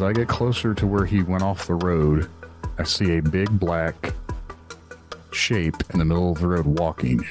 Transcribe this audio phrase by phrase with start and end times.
[0.00, 2.30] as I get closer to where he went off the road,
[2.78, 4.14] I see a big black
[5.30, 7.22] shape in the middle of the road walking.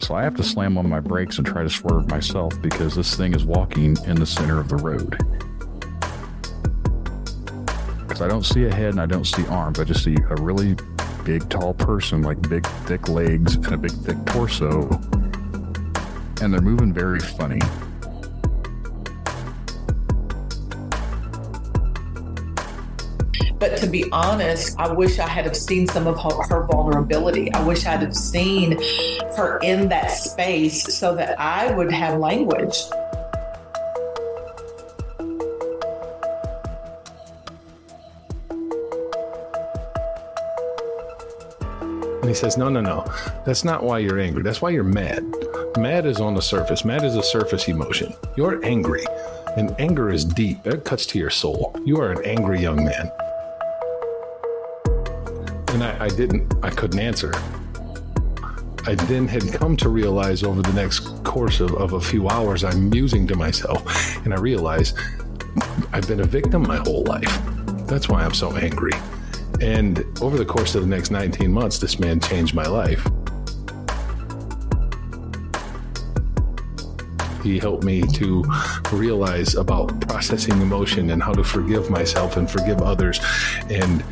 [0.00, 3.16] So I have to slam on my brakes and try to swerve myself because this
[3.16, 5.16] thing is walking in the center of the road.
[8.00, 9.80] Because I don't see a head and I don't see arms.
[9.80, 10.76] I just see a really
[11.24, 14.90] big, tall person, like big, thick legs and a big, thick torso.
[16.42, 17.60] And they're moving very funny.
[23.62, 27.52] But to be honest, I wish I had have seen some of her, her vulnerability.
[27.52, 28.72] I wish I'd have seen
[29.36, 32.76] her in that space so that I would have language.
[42.20, 43.04] And he says, No, no, no.
[43.46, 44.42] That's not why you're angry.
[44.42, 45.24] That's why you're mad.
[45.78, 46.84] Mad is on the surface.
[46.84, 48.12] Mad is a surface emotion.
[48.34, 49.04] You're angry.
[49.56, 50.66] And anger is deep.
[50.66, 51.80] It cuts to your soul.
[51.84, 53.12] You are an angry young man.
[55.72, 57.32] And I, I didn't, I couldn't answer.
[58.84, 62.64] I then had come to realize over the next course of, of a few hours,
[62.64, 64.92] I'm musing to myself, and I realize
[65.92, 67.40] I've been a victim my whole life.
[67.86, 68.92] That's why I'm so angry.
[69.60, 73.06] And over the course of the next 19 months, this man changed my life.
[77.42, 78.44] He helped me to
[78.92, 83.20] realize about processing emotion and how to forgive myself and forgive others.
[83.70, 84.04] And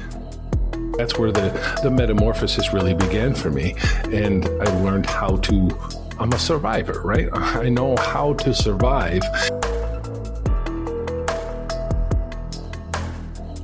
[1.00, 3.74] that's where the, the metamorphosis really began for me.
[4.12, 5.70] And I learned how to,
[6.18, 7.26] I'm a survivor, right?
[7.32, 9.22] I know how to survive.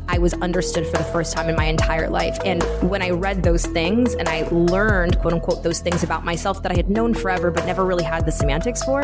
[0.09, 2.39] I was understood for the first time in my entire life.
[2.43, 6.62] And when I read those things and I learned, quote unquote, those things about myself
[6.62, 9.03] that I had known forever but never really had the semantics for,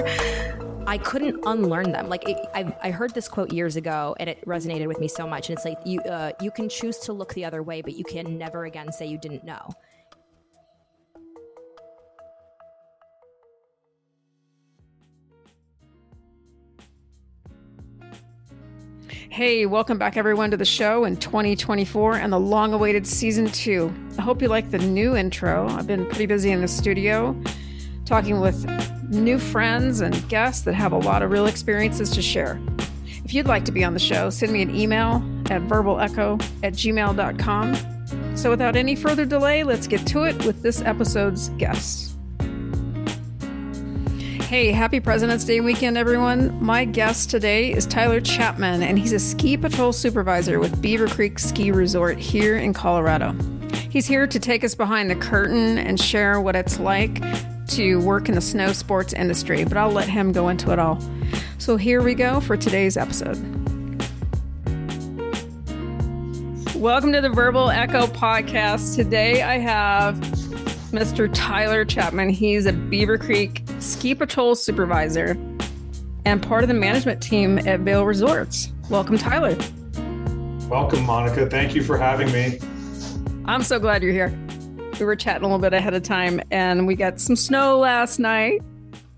[0.86, 2.08] I couldn't unlearn them.
[2.08, 5.26] Like it, I, I heard this quote years ago, and it resonated with me so
[5.26, 5.48] much.
[5.48, 8.04] And it's like you, uh, you can choose to look the other way, but you
[8.04, 9.68] can never again say you didn't know.
[19.30, 23.94] Hey, welcome back everyone to the show in 2024 and the long awaited season two.
[24.18, 25.68] I hope you like the new intro.
[25.70, 27.40] I've been pretty busy in the studio
[28.04, 28.66] talking with
[29.12, 32.60] new friends and guests that have a lot of real experiences to share.
[33.24, 35.16] If you'd like to be on the show, send me an email
[35.50, 38.36] at verbalecho at gmail.com.
[38.36, 42.16] So without any further delay, let's get to it with this episode's guests.
[44.48, 46.62] Hey, happy President's Day weekend, everyone.
[46.62, 51.38] My guest today is Tyler Chapman, and he's a ski patrol supervisor with Beaver Creek
[51.38, 53.34] Ski Resort here in Colorado.
[53.88, 57.22] He's here to take us behind the curtain and share what it's like
[57.76, 61.00] to work in the snow sports industry, but I'll let him go into it all.
[61.56, 63.36] So here we go for today's episode.
[66.74, 68.94] Welcome to the Verbal Echo podcast.
[68.94, 70.16] Today I have
[70.90, 71.30] Mr.
[71.32, 72.28] Tyler Chapman.
[72.28, 75.30] He's a Beaver Creek ski patrol supervisor
[76.26, 78.70] and part of the management team at Vail Resorts.
[78.90, 79.56] Welcome, Tyler.
[80.68, 81.48] Welcome, Monica.
[81.48, 82.58] Thank you for having me.
[83.46, 84.38] I'm so glad you're here.
[84.98, 88.18] We were chatting a little bit ahead of time and we got some snow last
[88.18, 88.60] night.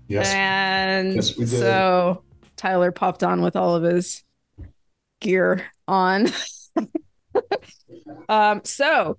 [0.07, 0.31] Yes.
[0.33, 2.23] And Yes, so
[2.55, 4.23] Tyler popped on with all of his
[5.19, 6.27] gear on.
[8.29, 9.17] um, so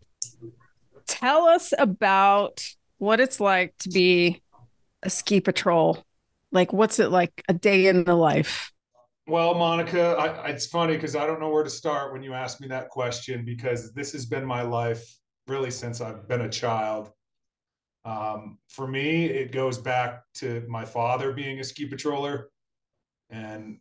[1.06, 2.65] tell us about
[2.99, 4.43] what it's like to be
[5.03, 6.05] a ski patrol.
[6.53, 8.72] Like, what's it like a day in the life?
[9.27, 12.61] Well, Monica, I, it's funny because I don't know where to start when you ask
[12.61, 15.05] me that question because this has been my life
[15.47, 17.11] really since I've been a child.
[18.05, 22.45] Um, for me, it goes back to my father being a ski patroller.
[23.31, 23.79] And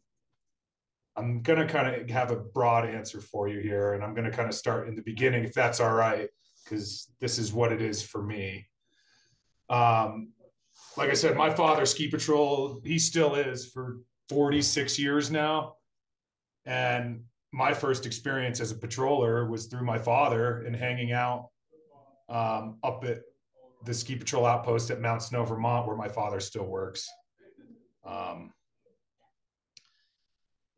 [1.16, 3.94] I'm going to kind of have a broad answer for you here.
[3.94, 6.30] And I'm going to kind of start in the beginning, if that's all right,
[6.64, 8.68] because this is what it is for me.
[9.70, 10.34] Um,
[10.98, 15.76] like I said, my father ski patrol, he still is for 46 years now.
[16.66, 21.50] And my first experience as a patroller was through my father and hanging out
[22.30, 23.22] um, up at
[23.84, 27.08] the ski patrol outpost at Mount Snow, Vermont, where my father still works.
[28.06, 28.54] Um,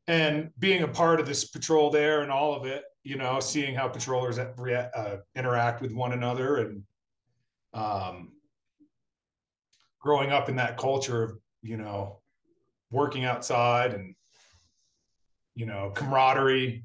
[0.08, 3.76] and being a part of this patrol there and all of it, you know, seeing
[3.76, 6.84] how patrollers uh, interact with one another and
[7.74, 8.32] um,
[10.00, 12.20] growing up in that culture of, you know,
[12.92, 14.16] working outside and,
[15.56, 16.84] you know, camaraderie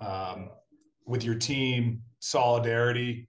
[0.00, 0.50] um,
[1.06, 3.27] with your team, solidarity,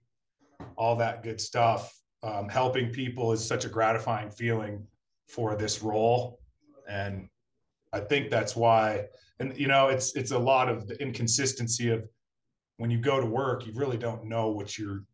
[0.76, 1.94] all that good stuff.
[2.22, 4.86] Um, helping people is such a gratifying feeling
[5.28, 6.38] for this role.
[6.88, 7.28] And
[7.92, 9.06] I think that's why,
[9.38, 12.06] and you know, it's it's a lot of the inconsistency of
[12.76, 15.04] when you go to work, you really don't know what your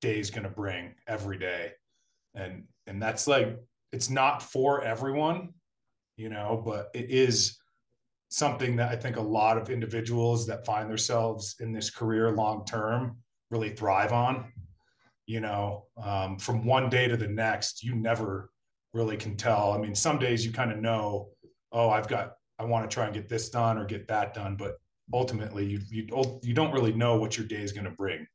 [0.00, 1.72] day is going to bring every day,
[2.34, 3.58] and and that's like
[3.92, 5.50] it's not for everyone,
[6.16, 7.58] you know, but it is
[8.28, 12.64] something that I think a lot of individuals that find themselves in this career long
[12.64, 13.16] term
[13.50, 14.52] really thrive on.
[15.26, 18.50] You know, um, from one day to the next, you never
[18.92, 19.72] really can tell.
[19.72, 21.30] I mean, some days you kind of know,
[21.72, 24.56] oh, I've got, I want to try and get this done or get that done,
[24.56, 24.76] but
[25.12, 28.26] ultimately you you you don't really know what your day is going to bring.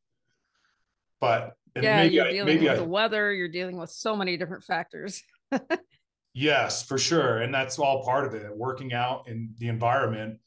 [1.20, 3.34] But yeah, you're I, dealing with I, the weather.
[3.34, 5.22] You're dealing with so many different factors.
[6.34, 8.56] yes, for sure, and that's all part of it.
[8.56, 10.40] Working out in the environment.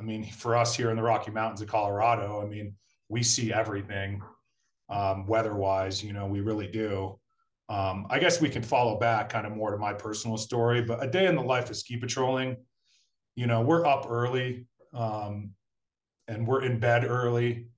[0.00, 2.74] I mean, for us here in the Rocky Mountains of Colorado, I mean,
[3.08, 4.20] we see everything
[4.92, 6.04] um, weather-wise.
[6.04, 7.18] You know, we really do.
[7.68, 11.02] Um, I guess we can follow back kind of more to my personal story, but
[11.02, 12.56] a day in the life of ski patrolling,
[13.34, 15.52] you know, we're up early um,
[16.28, 17.68] and we're in bed early.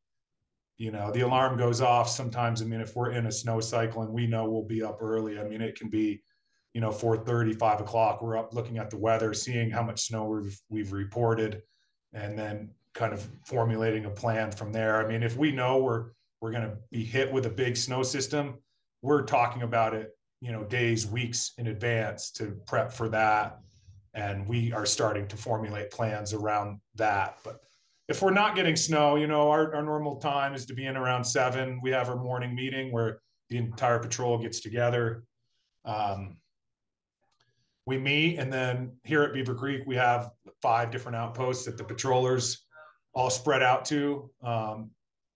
[0.78, 2.61] You know, the alarm goes off sometimes.
[2.61, 5.38] I mean, if we're in a snow cycle and we know we'll be up early,
[5.38, 6.25] I mean, it can be,
[6.72, 8.20] you know, 4 30, 5 o'clock.
[8.20, 11.62] We're up looking at the weather, seeing how much snow we've, we've reported,
[12.12, 15.05] and then kind of formulating a plan from there.
[15.05, 16.06] I mean, if we know we're,
[16.44, 18.58] we're going to be hit with a big snow system,
[19.00, 20.11] we're talking about it,
[20.43, 23.61] you know, days, weeks in advance to prep for that.
[24.12, 27.38] And we are starting to formulate plans around that.
[27.44, 27.61] But
[28.08, 30.99] if we're not getting snow, you know, our, our normal time is to be in
[30.99, 31.81] around seven.
[31.82, 35.25] We have our morning meeting where the entire patrol gets together.
[35.87, 36.37] Um,
[37.87, 40.29] we meet, and then here at Beaver Creek, we have
[40.61, 42.67] five different outposts that the patrollers
[43.14, 44.31] all spread out to.
[44.43, 44.91] Um,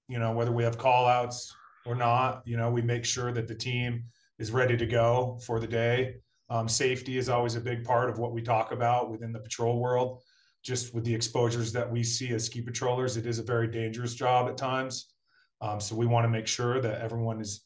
[0.09, 1.55] you know, whether we have call outs,
[1.89, 2.43] or not.
[2.45, 4.05] You know, we make sure that the team
[4.39, 6.17] is ready to go for the day.
[6.51, 9.81] Um, safety is always a big part of what we talk about within the patrol
[9.81, 10.23] world.
[10.63, 14.15] Just with the exposures that we see as ski patrollers, it is a very dangerous
[14.15, 15.13] job at times.
[15.61, 17.65] Um, so we want to make sure that everyone is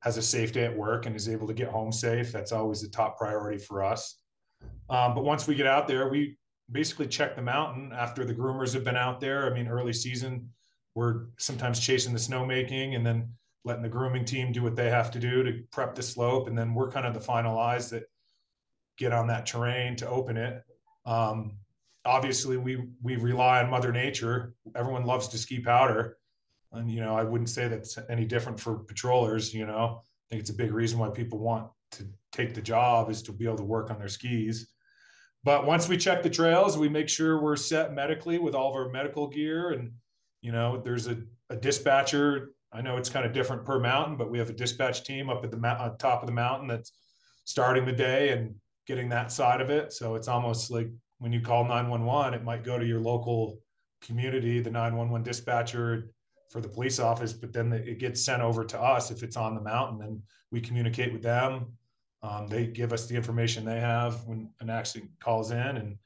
[0.00, 2.32] has a safe day at work and is able to get home safe.
[2.32, 4.18] That's always the top priority for us.
[4.90, 6.36] Um, but once we get out there, we
[6.72, 9.48] basically check the mountain after the groomers have been out there.
[9.48, 10.48] I mean, early season,
[10.94, 13.32] we're sometimes chasing the snowmaking and then
[13.64, 16.58] letting the grooming team do what they have to do to prep the slope, and
[16.58, 18.04] then we're kind of the final eyes that
[18.98, 20.62] get on that terrain to open it.
[21.06, 21.56] Um,
[22.04, 24.54] obviously, we we rely on Mother Nature.
[24.74, 26.18] Everyone loves to ski powder,
[26.72, 29.54] and you know I wouldn't say that's any different for patrollers.
[29.54, 33.10] You know, I think it's a big reason why people want to take the job
[33.10, 34.68] is to be able to work on their skis.
[35.44, 38.76] But once we check the trails, we make sure we're set medically with all of
[38.76, 39.92] our medical gear, and
[40.42, 41.16] you know, there's a,
[41.48, 45.04] a dispatcher I know it's kind of different per mountain, but we have a dispatch
[45.04, 46.92] team up at the top of the mountain that's
[47.44, 48.54] starting the day and
[48.86, 49.92] getting that side of it.
[49.92, 53.58] So it's almost like when you call 911, it might go to your local
[54.00, 56.08] community, the 911 dispatcher
[56.50, 59.54] for the police office, but then it gets sent over to us if it's on
[59.54, 61.66] the mountain and we communicate with them.
[62.22, 65.96] Um, they give us the information they have when an accident calls in and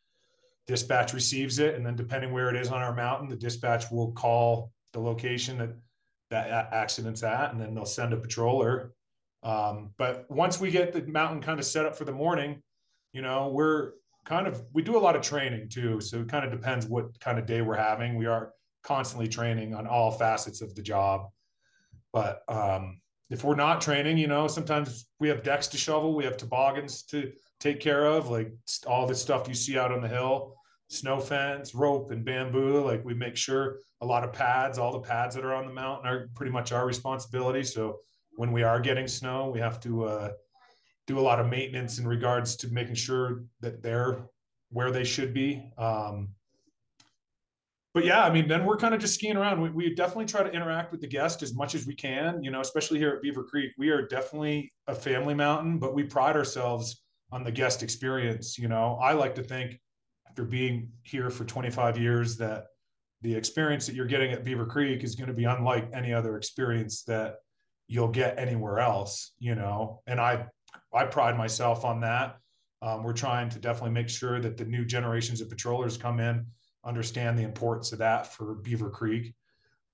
[0.67, 1.75] dispatch receives it.
[1.75, 5.59] And then depending where it is on our mountain, the dispatch will call the location
[5.59, 5.71] that
[6.31, 8.91] that accident's at, and then they'll send a patroller.
[9.43, 12.63] Um, but once we get the mountain kind of set up for the morning,
[13.13, 13.93] you know, we're
[14.25, 16.01] kind of we do a lot of training too.
[16.01, 18.17] So it kind of depends what kind of day we're having.
[18.17, 21.29] We are constantly training on all facets of the job.
[22.13, 26.25] But um, if we're not training, you know, sometimes we have decks to shovel, we
[26.25, 28.53] have toboggans to take care of, like
[28.87, 30.57] all the stuff you see out on the hill
[30.89, 32.85] snow fence, rope, and bamboo.
[32.85, 35.73] Like we make sure a lot of pads, all the pads that are on the
[35.73, 37.65] mountain are pretty much our responsibility.
[37.65, 37.99] So
[38.37, 40.31] when we are getting snow, we have to uh,
[41.07, 44.27] do a lot of maintenance in regards to making sure that they're
[44.71, 45.71] where they should be.
[45.79, 46.29] Um,
[47.95, 49.63] but yeah, I mean, then we're kind of just skiing around.
[49.63, 52.51] We, we, definitely try to interact with the guest as much as we can, you
[52.51, 53.71] know, especially here at Beaver Creek.
[53.79, 57.06] We are definitely a family mountain, but we pride ourselves
[57.37, 58.59] on the guest experience.
[58.59, 59.79] You know, I like to think
[60.27, 62.69] after being here for 25 years that
[63.21, 66.39] the experience that you're getting at Beaver Creek is going to be unlike any other
[66.39, 67.37] experience that
[67.89, 70.01] you'll get anywhere else, you know.
[70.07, 70.47] And I
[70.95, 72.39] I pride myself on that.
[72.81, 76.47] Um, we're trying to definitely make sure that the new generations of patrollers come in,
[76.85, 79.35] understand the importance of that for Beaver Creek,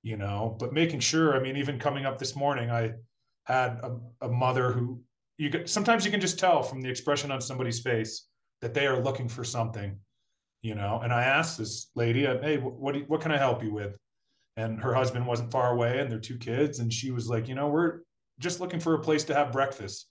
[0.03, 0.57] you know.
[0.61, 2.93] But making sure, I mean, even coming up this morning, I
[3.45, 5.01] had a, a mother who
[5.43, 8.29] you sometimes you can just tell from the expression on somebody's face
[8.61, 9.99] that they are looking for something
[10.63, 11.01] you know.
[11.03, 13.97] And I asked this lady, uh, "Hey, what what can I help you with?"
[14.57, 17.57] And her husband wasn't far away, and their two kids, and she was like, "You
[17.57, 18.01] know, we're
[18.39, 20.09] just looking for a place to have breakfast."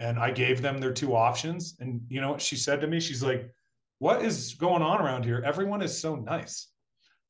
[0.00, 2.98] And I gave them their two options, and you know what she said to me?
[3.00, 3.48] She's like,
[3.98, 5.42] what is going on around here?
[5.44, 6.68] Everyone is so nice.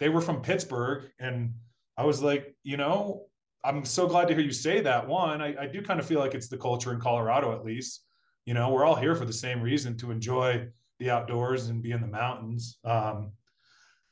[0.00, 1.10] They were from Pittsburgh.
[1.20, 1.54] And
[1.96, 3.26] I was like, you know,
[3.66, 5.06] I'm so glad to hear you say that.
[5.06, 8.04] One, I, I do kind of feel like it's the culture in Colorado, at least.
[8.44, 10.68] You know, we're all here for the same reason to enjoy
[11.00, 12.78] the outdoors and be in the mountains.
[12.84, 13.32] Um,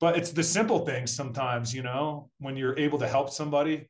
[0.00, 3.88] but it's the simple things sometimes, you know, when you're able to help somebody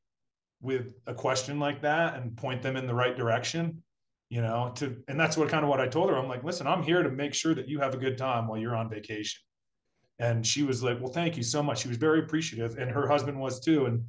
[0.60, 3.82] with a question like that and point them in the right direction
[4.30, 6.66] you know to and that's what kind of what i told her i'm like listen
[6.66, 9.40] i'm here to make sure that you have a good time while you're on vacation
[10.18, 13.06] and she was like well thank you so much she was very appreciative and her
[13.06, 14.02] husband was too and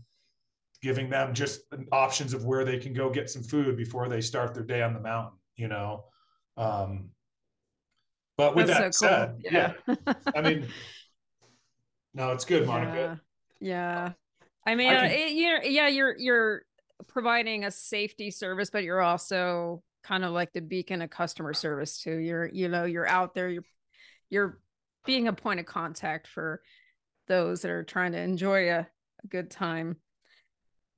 [0.86, 1.62] giving them just
[1.92, 4.94] options of where they can go get some food before they start their day on
[4.94, 6.04] the mountain you know
[6.58, 7.10] um
[8.38, 9.18] but with That's that so cool.
[9.18, 9.74] said yeah.
[9.88, 10.13] Yeah.
[10.36, 10.68] i mean
[12.13, 13.20] no it's good monica
[13.60, 14.06] Yeah.
[14.06, 14.12] yeah.
[14.68, 16.62] I mean, I uh, can- it, you're, yeah, you're, you're
[17.08, 22.00] providing a safety service, but you're also kind of like the beacon of customer service
[22.01, 22.18] too.
[22.18, 23.63] You're, you know, you're out there, you're,
[24.32, 24.60] you're
[25.06, 26.62] being a point of contact for
[27.27, 28.88] those that are trying to enjoy a,
[29.24, 29.98] a good time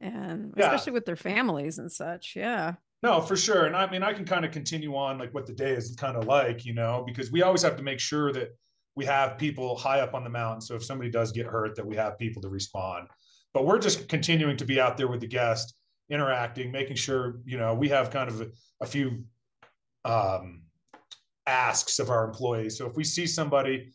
[0.01, 0.65] and Yeah.
[0.65, 2.35] especially with their families and such.
[2.35, 2.75] Yeah.
[3.03, 3.65] No, for sure.
[3.65, 6.17] And I mean, I can kind of continue on like what the day is kind
[6.17, 8.49] of like, you know, because we always have to make sure that
[8.95, 10.61] we have people high up on the mountain.
[10.61, 13.07] So if somebody does get hurt, that we have people to respond.
[13.53, 15.75] But we're just continuing to be out there with the guest,
[16.09, 18.47] interacting, making sure, you know, we have kind of a,
[18.81, 19.23] a few
[20.05, 20.63] um,
[21.45, 22.77] asks of our employees.
[22.77, 23.91] So if we see somebody,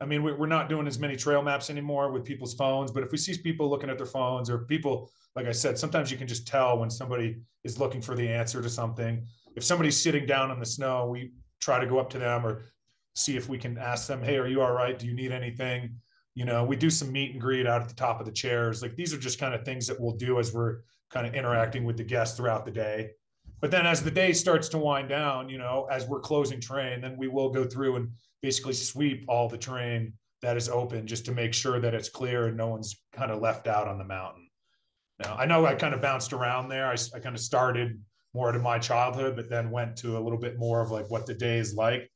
[0.00, 3.02] I mean, we- we're not doing as many trail maps anymore with people's phones, but
[3.02, 6.16] if we see people looking at their phones or people, like I said, sometimes you
[6.16, 9.24] can just tell when somebody is looking for the answer to something.
[9.54, 12.64] If somebody's sitting down in the snow, we try to go up to them or
[13.14, 14.98] see if we can ask them, Hey, are you all right?
[14.98, 15.94] Do you need anything?
[16.34, 18.82] You know, we do some meet and greet out at the top of the chairs.
[18.82, 20.78] Like these are just kind of things that we'll do as we're
[21.10, 23.10] kind of interacting with the guests throughout the day.
[23.60, 27.00] But then as the day starts to wind down, you know, as we're closing train,
[27.00, 28.10] then we will go through and
[28.42, 30.12] basically sweep all the train
[30.42, 33.40] that is open just to make sure that it's clear and no one's kind of
[33.40, 34.45] left out on the mountain.
[35.22, 36.86] Now, I know I kind of bounced around there.
[36.86, 38.00] I, I kind of started
[38.34, 41.26] more to my childhood, but then went to a little bit more of like what
[41.26, 42.10] the day is like.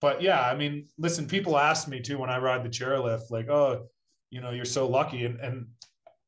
[0.00, 3.48] But yeah, I mean, listen, people ask me too when I ride the chairlift, like,
[3.48, 3.86] oh,
[4.30, 5.24] you know, you're so lucky.
[5.24, 5.66] And, and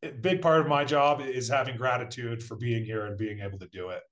[0.02, 3.58] a big part of my job is having gratitude for being here and being able
[3.58, 4.02] to do it,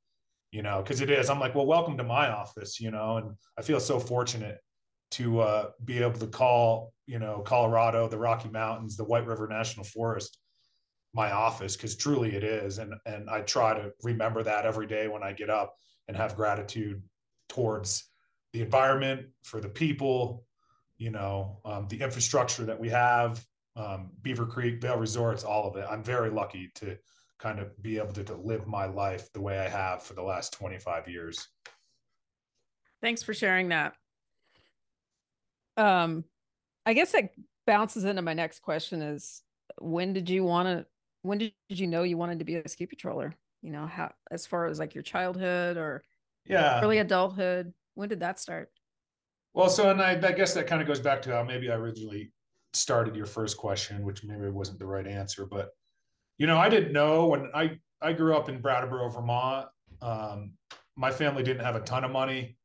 [0.52, 1.30] you know, because it is.
[1.30, 4.58] I'm like, well, welcome to my office, you know, and I feel so fortunate
[5.12, 9.48] to uh, be able to call, you know, Colorado, the Rocky Mountains, the White River
[9.48, 10.38] National Forest,
[11.14, 12.78] my office, because truly it is.
[12.78, 16.36] And and I try to remember that every day when I get up and have
[16.36, 17.02] gratitude
[17.48, 18.04] towards
[18.52, 20.44] the environment, for the people,
[20.96, 23.44] you know, um, the infrastructure that we have,
[23.76, 25.86] um, Beaver Creek, Vail Resorts, all of it.
[25.88, 26.96] I'm very lucky to
[27.38, 30.22] kind of be able to, to live my life the way I have for the
[30.22, 31.48] last 25 years.
[33.00, 33.94] Thanks for sharing that.
[35.76, 36.24] Um,
[36.84, 37.30] I guess that
[37.66, 39.42] bounces into my next question is
[39.80, 40.86] when did you want to
[41.28, 43.32] when did you know you wanted to be a ski patroller?
[43.62, 46.02] You know, how as far as like your childhood or
[46.46, 46.80] Yeah.
[46.82, 48.70] early adulthood, when did that start?
[49.54, 51.74] Well, so and I, I guess that kind of goes back to how maybe I
[51.74, 52.32] originally
[52.72, 55.46] started your first question, which maybe wasn't the right answer.
[55.46, 55.70] But
[56.38, 59.68] you know, I didn't know when I I grew up in Brattleboro, Vermont.
[60.00, 60.52] Um,
[60.96, 62.56] my family didn't have a ton of money.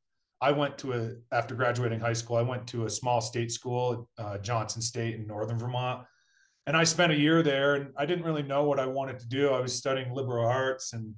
[0.41, 2.38] I went to a after graduating high school.
[2.38, 6.05] I went to a small state school, uh, Johnson State in northern Vermont,
[6.65, 7.75] and I spent a year there.
[7.75, 9.50] And I didn't really know what I wanted to do.
[9.50, 11.13] I was studying liberal arts, and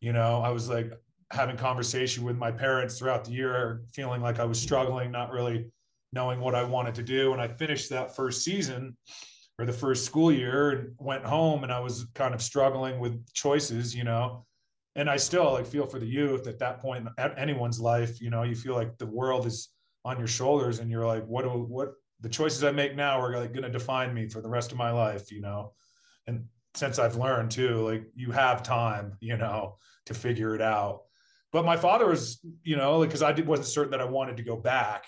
[0.00, 0.92] you know, I was like
[1.32, 5.70] having conversation with my parents throughout the year, feeling like I was struggling, not really
[6.12, 7.32] knowing what I wanted to do.
[7.32, 8.96] And I finished that first season
[9.58, 13.32] or the first school year and went home and I was kind of struggling with
[13.32, 14.44] choices, you know.
[14.96, 18.30] And I still like feel for the youth at that point at anyone's life, you
[18.30, 19.68] know, you feel like the world is
[20.04, 23.36] on your shoulders and you're like, what do what the choices I make now are
[23.36, 25.72] like going to define me for the rest of my life, you know.
[26.26, 31.02] And since I've learned too, like you have time, you know, to figure it out.
[31.52, 34.44] But my father was you know because i did, wasn't certain that i wanted to
[34.44, 35.04] go back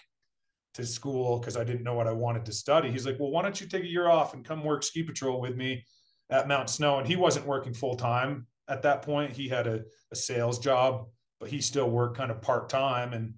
[0.75, 2.90] to school because i didn't know what i wanted to study.
[2.90, 5.40] He's like well why don't you take a year off and come work ski patrol
[5.40, 5.85] with me
[6.31, 6.99] at mount snow?
[6.99, 9.33] And he wasn't working full-time at that point.
[9.33, 11.07] He had a, a sales job
[11.42, 13.12] but he still worked kind of part-time.
[13.12, 13.35] And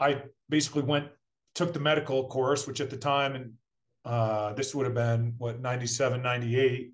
[0.00, 1.08] i basically went
[1.56, 3.52] took the medical course which at the time and
[4.04, 6.92] uh, this would have been what 97 98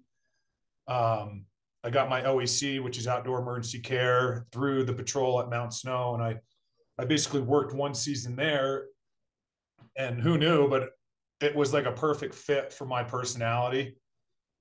[0.89, 1.45] um,
[1.85, 6.15] I got my OEC, which is outdoor emergency care, through the patrol at Mount Snow,
[6.15, 6.41] and I,
[6.99, 8.87] I basically worked one season there.
[9.97, 10.91] And who knew, but
[11.41, 13.97] it was like a perfect fit for my personality,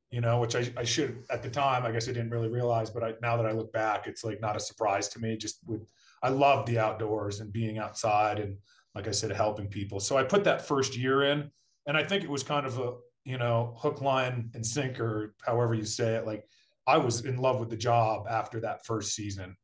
[0.10, 2.90] you know, which I, I should at the time, I guess I didn't really realize,
[2.90, 5.38] but I, now that I look back, it's like not a surprise to me.
[5.38, 5.90] Just with,
[6.22, 8.58] I love the outdoors and being outside and
[8.96, 10.00] like I said, helping people.
[10.00, 11.50] So I put that first year in,
[11.88, 12.94] and I think it was kind of a
[13.24, 16.26] you know hook, line, and sinker, however you say it.
[16.26, 16.46] Like
[16.88, 19.56] I was in love with the job after that first season,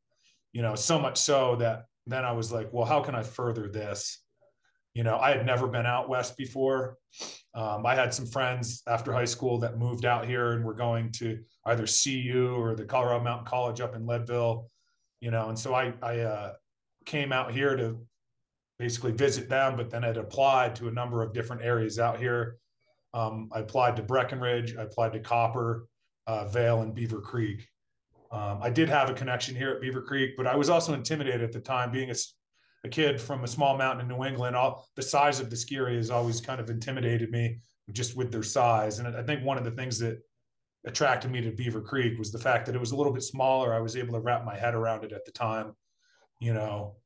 [0.52, 3.68] you know, so much so that then I was like, well, how can I further
[3.68, 4.22] this?
[4.94, 6.96] You know, I had never been out west before.
[7.54, 11.12] Um, I had some friends after high school that moved out here and were going
[11.12, 14.70] to either CU or the Colorado Mountain College up in Leadville,
[15.20, 16.52] you know, and so I I uh,
[17.04, 18.00] came out here to
[18.78, 22.56] basically visit them, but then had applied to a number of different areas out here.
[23.14, 25.88] Um, I applied to Breckenridge, I applied to Copper,
[26.26, 27.66] uh, Vail, and Beaver Creek.
[28.30, 31.42] Um, I did have a connection here at Beaver Creek, but I was also intimidated
[31.42, 32.14] at the time, being a,
[32.84, 34.54] a kid from a small mountain in New England.
[34.54, 37.58] All the size of the ski area has always kind of intimidated me,
[37.92, 38.98] just with their size.
[38.98, 40.18] And I think one of the things that
[40.84, 43.74] attracted me to Beaver Creek was the fact that it was a little bit smaller.
[43.74, 45.74] I was able to wrap my head around it at the time,
[46.38, 46.96] you know.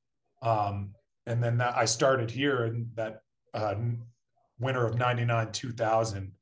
[0.42, 0.92] Um,
[1.26, 3.22] and then that I started here in that
[3.54, 3.74] uh,
[4.58, 6.32] winter of '99, 2000,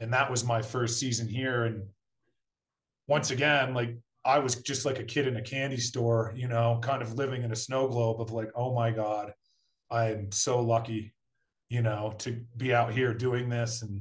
[0.00, 1.64] and that was my first season here.
[1.64, 1.84] And
[3.06, 6.80] once again, like I was just like a kid in a candy store, you know,
[6.82, 9.32] kind of living in a snow globe of like, oh my god,
[9.90, 11.12] I am so lucky,
[11.68, 13.82] you know, to be out here doing this.
[13.82, 14.00] And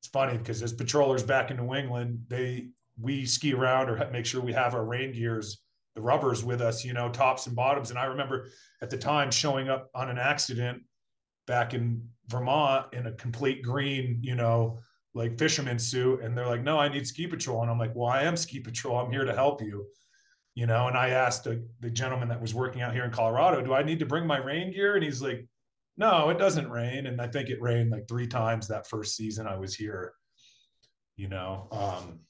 [0.00, 2.68] it's funny because as patrollers back in New England, they
[3.00, 5.62] we ski around or make sure we have our rain gears
[5.94, 7.90] the rubbers with us, you know, tops and bottoms.
[7.90, 8.48] And I remember
[8.80, 10.82] at the time showing up on an accident
[11.46, 14.78] back in Vermont in a complete green, you know,
[15.14, 16.22] like fisherman suit.
[16.22, 17.62] And they're like, no, I need ski patrol.
[17.62, 18.98] And I'm like, well, I am ski patrol.
[18.98, 19.86] I'm here to help you,
[20.54, 20.88] you know.
[20.88, 23.82] And I asked the, the gentleman that was working out here in Colorado, do I
[23.82, 24.94] need to bring my rain gear?
[24.94, 25.46] And he's like,
[25.98, 27.06] no, it doesn't rain.
[27.06, 30.14] And I think it rained like three times that first season I was here,
[31.16, 31.68] you know.
[31.70, 32.20] Um,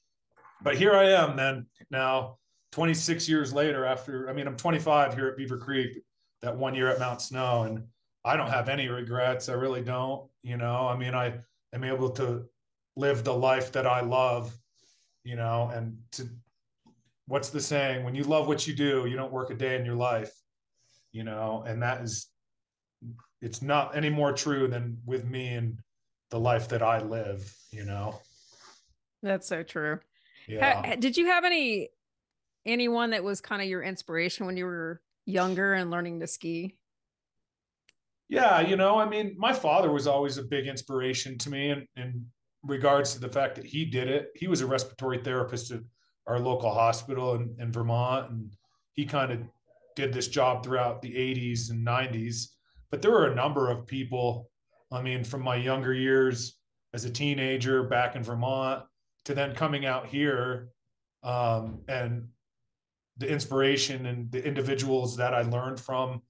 [0.61, 2.39] but here I am then now
[2.73, 6.01] 26 years later after i mean i'm 25 here at beaver creek
[6.41, 7.83] that one year at mount snow and
[8.25, 9.47] i don't have any regrets.
[9.47, 10.87] I really don't you know?
[10.87, 11.35] I mean i
[11.71, 12.45] am able to
[12.95, 14.57] live the life that i love
[15.23, 15.71] you know?
[15.71, 16.27] And to
[17.27, 18.03] what's the saying?
[18.03, 20.33] When you love what you do you don't work a day in your life
[21.11, 21.63] you know?
[21.67, 22.27] And that is
[23.39, 25.77] it's not any more true than with me and
[26.31, 28.19] the life that i live you know?
[29.21, 29.99] That's so true.
[30.47, 30.95] Yeah.
[30.95, 31.89] did you have any
[32.65, 36.75] anyone that was kind of your inspiration when you were younger and learning to ski?
[38.29, 41.87] Yeah, you know, I mean, my father was always a big inspiration to me in,
[41.97, 42.25] in
[42.63, 44.29] regards to the fact that he did it.
[44.35, 45.81] He was a respiratory therapist at
[46.25, 48.51] our local hospital in, in Vermont, and
[48.93, 49.39] he kind of
[49.95, 52.47] did this job throughout the 80s and 90s.
[52.89, 54.49] But there were a number of people,
[54.91, 56.57] I mean, from my younger years
[56.93, 58.83] as a teenager back in Vermont
[59.25, 60.69] to then coming out here
[61.23, 62.27] um, and
[63.17, 66.21] the inspiration and the individuals that I learned from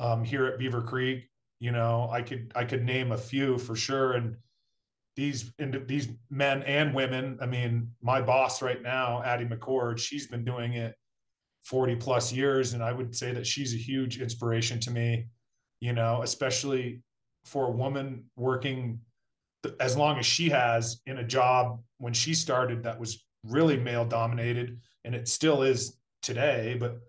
[0.00, 1.28] um, here at Beaver Creek.
[1.60, 4.36] You know, I could I could name a few for sure, and
[5.14, 5.52] these
[5.86, 7.38] these men and women.
[7.40, 10.94] I mean, my boss right now, Addie McCord, she's been doing it
[11.64, 15.26] 40 plus years, and I would say that she's a huge inspiration to me.
[15.80, 17.02] You know, especially
[17.44, 19.00] for a woman working
[19.80, 24.04] as long as she has in a job when she started that was really male
[24.04, 27.00] dominated and it still is today, but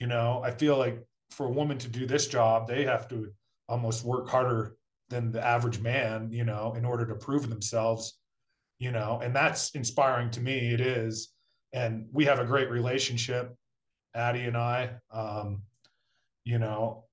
[0.00, 3.30] you know, I feel like for a woman to do this job, they have to
[3.68, 4.76] almost work harder
[5.08, 8.18] than the average man, you know, in order to prove themselves,
[8.78, 10.72] you know, and that's inspiring to me.
[10.72, 11.32] It is.
[11.72, 13.54] And we have a great relationship,
[14.14, 14.90] Addie and I.
[15.10, 15.62] Um,
[16.44, 17.04] you know,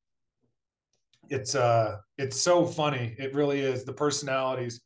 [1.29, 3.15] it's uh it's so funny.
[3.17, 3.83] It really is.
[3.83, 4.81] The personalities,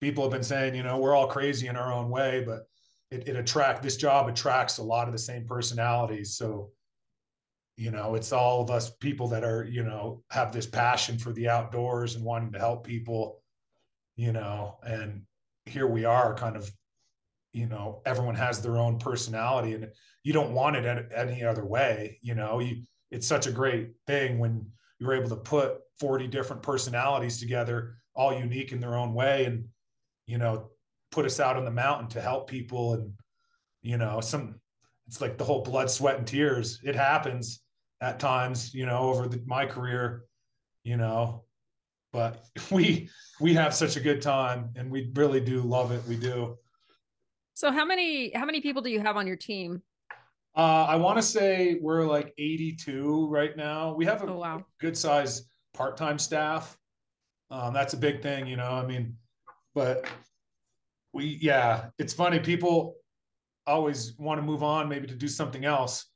[0.00, 2.66] people have been saying, you know, we're all crazy in our own way, but
[3.10, 6.36] it, it attract this job attracts a lot of the same personalities.
[6.36, 6.70] So
[7.76, 11.32] you know it's all of us people that are you know have this passion for
[11.32, 13.42] the outdoors and wanting to help people
[14.16, 15.22] you know and
[15.64, 16.70] here we are kind of
[17.54, 19.88] you know everyone has their own personality and
[20.24, 24.38] you don't want it any other way you know you it's such a great thing
[24.38, 24.66] when
[24.98, 29.46] you're able to put 40 different personalities together all unique in their own way.
[29.46, 29.64] And
[30.26, 30.70] you know
[31.10, 32.94] put us out on the mountain to help people.
[32.94, 33.12] And
[33.82, 34.60] you know some
[35.06, 36.80] it's like the whole blood sweat and tears.
[36.84, 37.62] It happens
[38.00, 40.24] at times you know over the, my career
[40.84, 41.44] you know
[42.12, 43.08] but we
[43.40, 46.02] we have such a good time and we really do love it.
[46.08, 46.56] We do.
[47.54, 49.82] So how many how many people do you have on your team?
[50.56, 53.94] Uh, i want to say we're like 82 right now.
[53.94, 54.64] We have a oh, wow.
[54.80, 55.42] good size
[55.74, 56.76] part-time staff.
[57.52, 59.16] Um, that's a big thing you know i mean
[59.74, 60.06] but
[61.12, 62.96] we yeah it's funny people
[63.66, 66.06] always want to move on maybe to do something else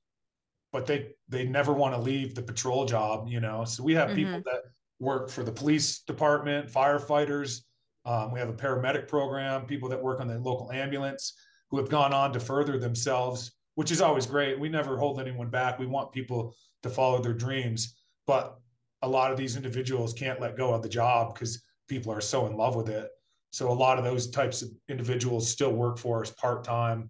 [0.73, 4.09] but they they never want to leave the patrol job you know so we have
[4.09, 4.17] mm-hmm.
[4.17, 4.63] people that
[5.05, 7.61] work for the police department, firefighters.
[8.05, 11.35] Um, we have a paramedic program, people that work on the local ambulance
[11.71, 14.59] who have gone on to further themselves, which is always great.
[14.59, 15.79] We never hold anyone back.
[15.79, 17.95] We want people to follow their dreams,
[18.27, 18.59] but
[19.03, 22.47] a lot of these individuals can't let go of the job because people are so
[22.47, 23.09] in love with it.
[23.55, 27.09] So a lot of those types of individuals still work for us part time.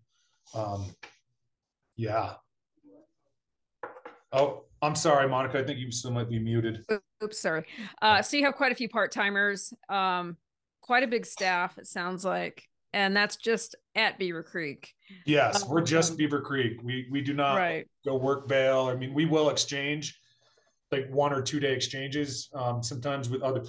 [0.52, 0.94] Um,
[1.96, 2.35] yeah.
[4.30, 5.59] Oh, I'm sorry, Monica.
[5.59, 6.85] I think you still might be muted.
[7.22, 7.64] Oops, sorry.
[8.02, 10.37] Uh, so you have quite a few part timers, um,
[10.83, 11.78] quite a big staff.
[11.78, 14.92] It sounds like, and that's just at Beaver Creek.
[15.24, 16.78] Yes, we're just um, Beaver Creek.
[16.83, 17.88] We we do not right.
[18.04, 18.80] go work Vail.
[18.80, 20.20] I mean, we will exchange
[20.92, 23.64] like one or two day exchanges um, sometimes with other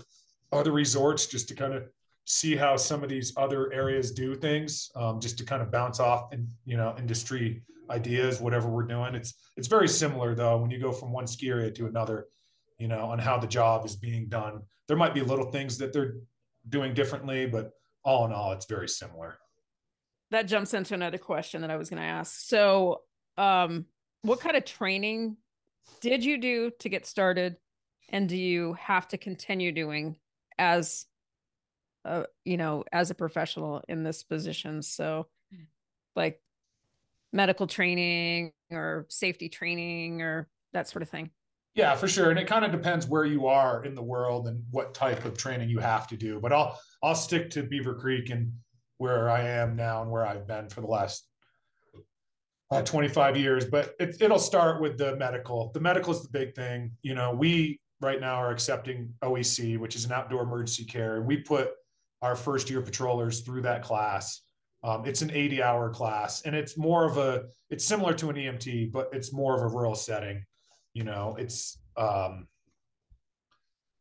[0.51, 1.87] other resorts just to kind of
[2.25, 5.99] see how some of these other areas do things, um, just to kind of bounce
[5.99, 9.15] off and you know industry ideas, whatever we're doing.
[9.15, 12.27] It's it's very similar though when you go from one ski area to another,
[12.77, 14.61] you know, on how the job is being done.
[14.87, 16.15] There might be little things that they're
[16.69, 17.71] doing differently, but
[18.03, 19.37] all in all, it's very similar.
[20.31, 22.47] That jumps into another question that I was going to ask.
[22.47, 23.01] So,
[23.37, 23.85] um,
[24.21, 25.37] what kind of training
[26.01, 27.57] did you do to get started,
[28.09, 30.17] and do you have to continue doing
[30.57, 31.05] as,
[32.05, 34.81] uh, you know, as a professional in this position?
[34.81, 35.27] So,
[36.15, 36.39] like
[37.33, 41.29] medical training or safety training or that sort of thing?
[41.75, 42.29] Yeah, for sure.
[42.29, 45.37] And it kind of depends where you are in the world and what type of
[45.37, 46.39] training you have to do.
[46.39, 48.53] But I'll I'll stick to Beaver Creek and
[48.97, 51.27] where I am now and where I've been for the last
[52.71, 53.65] uh, 25 years.
[53.65, 55.71] But it, it'll start with the medical.
[55.73, 56.93] The medical is the big thing.
[57.01, 61.25] You know, we right now are accepting OEC, which is an outdoor emergency care, and
[61.25, 61.71] we put
[62.21, 64.41] our first year patrollers through that class.
[64.83, 68.35] Um, it's an 80 hour class and it's more of a, it's similar to an
[68.35, 70.43] EMT, but it's more of a rural setting.
[70.93, 72.47] You know, it's um,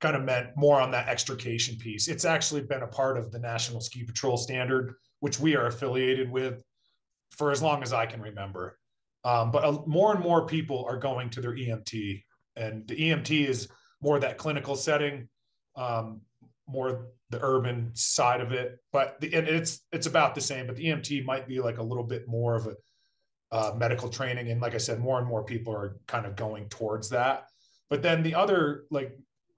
[0.00, 2.08] kind of meant more on that extrication piece.
[2.08, 6.30] It's actually been a part of the National Ski Patrol Standard, which we are affiliated
[6.30, 6.62] with
[7.30, 8.78] for as long as I can remember.
[9.24, 12.22] Um, but more and more people are going to their EMT,
[12.56, 13.68] and the EMT is
[14.02, 15.28] more that clinical setting.
[15.76, 16.20] Um,
[16.66, 20.66] more the urban side of it, but the, and it's it's about the same.
[20.66, 22.76] But the EMT might be like a little bit more of a
[23.52, 26.68] uh, medical training, and like I said, more and more people are kind of going
[26.68, 27.46] towards that.
[27.90, 29.16] But then the other like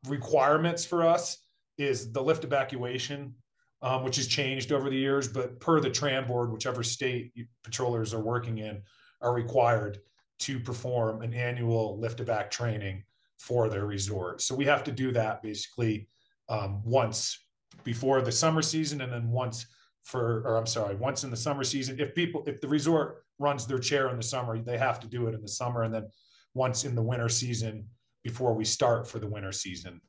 [0.08, 1.38] requirements for us
[1.78, 3.34] is the lift evacuation,
[3.82, 5.28] um, which has changed over the years.
[5.28, 8.82] But per the Tram board, whichever state patrollers are working in,
[9.20, 9.98] are required
[10.38, 13.02] to perform an annual lift evac training
[13.38, 14.42] for their resort.
[14.42, 16.08] So we have to do that basically
[16.48, 17.46] um, once
[17.84, 19.66] before the summer season and then once
[20.06, 21.98] for or I'm sorry, once in the summer season.
[21.98, 25.26] If people if the resort runs their chair in the summer, they have to do
[25.26, 26.06] it in the summer and then
[26.54, 27.86] once in the winter season
[28.22, 30.00] before we start for the winter season.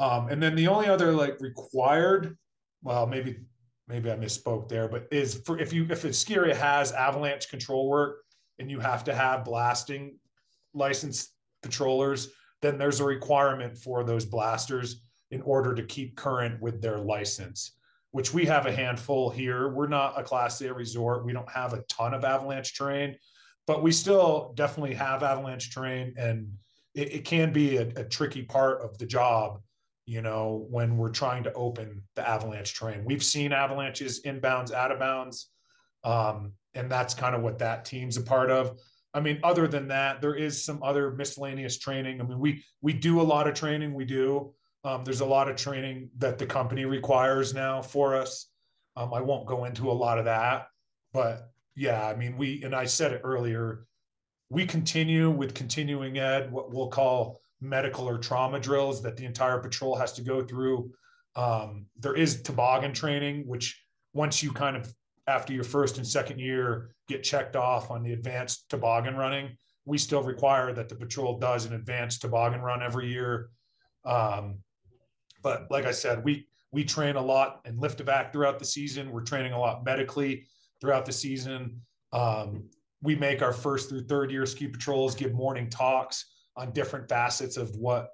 [0.00, 2.36] Um, and then the only other like required,
[2.82, 3.36] well, maybe
[3.86, 7.50] maybe I misspoke there, but is for if you if a ski area has avalanche
[7.50, 8.22] control work
[8.58, 10.18] and you have to have blasting
[10.72, 12.30] licensed patrollers,
[12.62, 17.76] then there's a requirement for those blasters in order to keep current with their license,
[18.12, 19.68] which we have a handful here.
[19.68, 21.24] We're not a class A resort.
[21.24, 23.16] We don't have a ton of avalanche terrain,
[23.66, 26.52] but we still definitely have avalanche terrain and
[26.94, 29.60] it, it can be a, a, tricky part of the job,
[30.06, 33.04] you know, when we're trying to open the avalanche terrain.
[33.04, 35.50] We've seen avalanches inbounds, out of bounds.
[36.04, 38.78] Um, and that's kind of what that team's a part of.
[39.14, 42.20] I mean, other than that, there is some other miscellaneous training.
[42.20, 43.94] I mean, we we do a lot of training.
[43.94, 44.52] We do.
[44.84, 48.50] Um, there's a lot of training that the company requires now for us.
[48.96, 50.66] Um, I won't go into a lot of that,
[51.12, 53.86] but yeah, I mean, we, and I said it earlier,
[54.50, 59.58] we continue with continuing ed, what we'll call medical or trauma drills that the entire
[59.58, 60.92] patrol has to go through.
[61.34, 64.94] Um, there is toboggan training, which once you kind of,
[65.26, 69.98] after your first and second year, get checked off on the advanced toboggan running, we
[69.98, 73.48] still require that the patrol does an advanced toboggan run every year.
[74.04, 74.58] Um,
[75.44, 79.12] but like I said, we we train a lot and lift evac throughout the season.
[79.12, 80.46] We're training a lot medically
[80.80, 81.80] throughout the season.
[82.12, 82.68] Um,
[83.00, 86.24] we make our first through third year ski patrols give morning talks
[86.56, 88.08] on different facets of what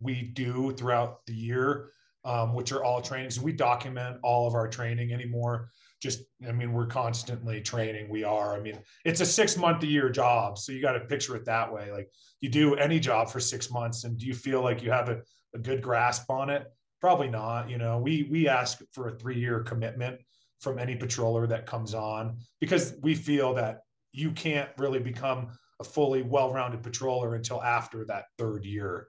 [0.00, 1.90] we do throughout the year,
[2.24, 3.40] um, which are all trainings.
[3.40, 5.70] We document all of our training anymore.
[6.02, 8.10] Just, I mean, we're constantly training.
[8.10, 8.54] We are.
[8.54, 11.46] I mean, it's a six month a year job, so you got to picture it
[11.46, 11.90] that way.
[11.90, 15.08] Like you do any job for six months, and do you feel like you have
[15.08, 15.22] a
[15.54, 16.66] a good grasp on it?
[17.00, 17.68] Probably not.
[17.70, 20.20] You know, we we ask for a three year commitment
[20.60, 23.80] from any patroller that comes on because we feel that
[24.12, 25.48] you can't really become
[25.80, 29.08] a fully well rounded patroller until after that third year.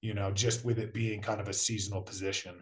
[0.00, 2.54] you know, just with it being kind of a seasonal position.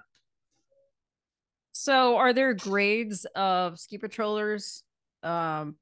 [1.73, 4.83] So, are there grades of ski patrollers?
[5.23, 5.77] Um,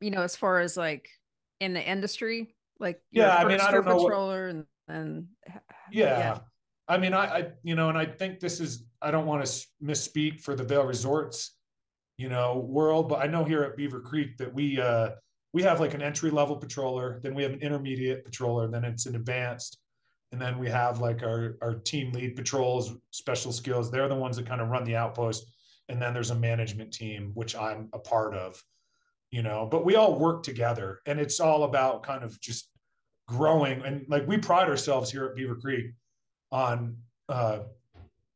[0.00, 1.08] you know, as far as like
[1.60, 5.26] in the industry, like yeah, I mean, I don't know patroller what, and and
[5.92, 6.18] yeah.
[6.18, 6.38] yeah.
[6.86, 9.66] I mean, I, I, you know, and I think this is, I don't want to
[9.82, 11.56] misspeak for the Vail Resorts,
[12.18, 15.10] you know, world, but I know here at Beaver Creek that we, uh,
[15.54, 19.06] we have like an entry level patroller, then we have an intermediate patroller, then it's
[19.06, 19.78] an advanced,
[20.32, 23.88] and then we have like our our team lead patrols, special skills.
[23.88, 25.46] They're the ones that kind of run the outpost,
[25.88, 28.60] and then there's a management team which I'm a part of,
[29.30, 29.68] you know.
[29.70, 32.68] But we all work together, and it's all about kind of just
[33.28, 33.80] growing.
[33.82, 35.92] And like we pride ourselves here at Beaver Creek
[36.54, 36.96] on
[37.28, 37.58] uh,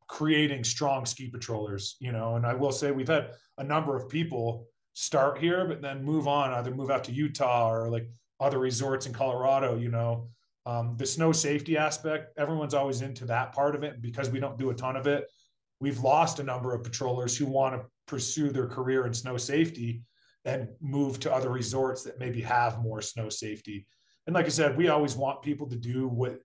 [0.07, 2.35] creating strong ski patrollers, you know.
[2.35, 6.27] And I will say we've had a number of people start here, but then move
[6.27, 8.09] on, either move out to Utah or like
[8.41, 10.27] other resorts in Colorado, you know.
[10.65, 14.01] Um, the snow safety aspect, everyone's always into that part of it.
[14.01, 15.31] Because we don't do a ton of it,
[15.79, 20.03] we've lost a number of patrollers who want to pursue their career in snow safety
[20.43, 23.87] and move to other resorts that maybe have more snow safety.
[24.27, 26.41] And like I said, we always want people to do what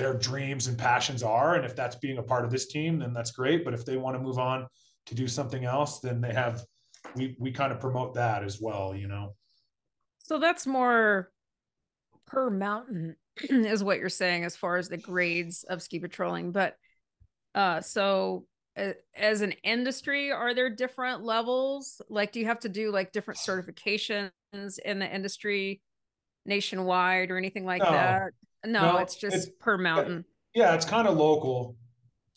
[0.00, 1.56] their dreams and passions are.
[1.56, 3.66] And if that's being a part of this team, then that's great.
[3.66, 4.66] But if they want to move on
[5.06, 6.64] to do something else, then they have
[7.14, 9.34] we we kind of promote that as well, you know.
[10.18, 11.30] So that's more
[12.26, 16.50] per mountain is what you're saying as far as the grades of ski patrolling.
[16.50, 16.76] But
[17.54, 18.46] uh so
[19.14, 22.00] as an industry, are there different levels?
[22.08, 24.30] Like, do you have to do like different certifications
[24.82, 25.82] in the industry
[26.46, 27.90] nationwide or anything like no.
[27.90, 28.30] that?
[28.64, 30.24] No, no, it's just it's, per mountain.
[30.54, 31.76] Yeah, it's kind of local.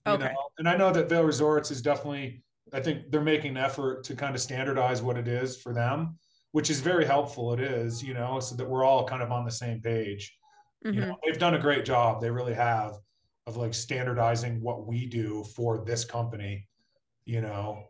[0.08, 0.26] okay.
[0.26, 0.36] Know?
[0.58, 4.16] And I know that Vail Resorts is definitely, I think they're making an effort to
[4.16, 6.18] kind of standardize what it is for them,
[6.52, 7.54] which is very helpful.
[7.54, 10.38] It is, you know, so that we're all kind of on the same page.
[10.86, 10.96] Mm-hmm.
[10.96, 12.22] You know, they've done a great job.
[12.22, 12.96] They really have
[13.46, 16.68] of like standardizing what we do for this company.
[17.26, 17.84] You know,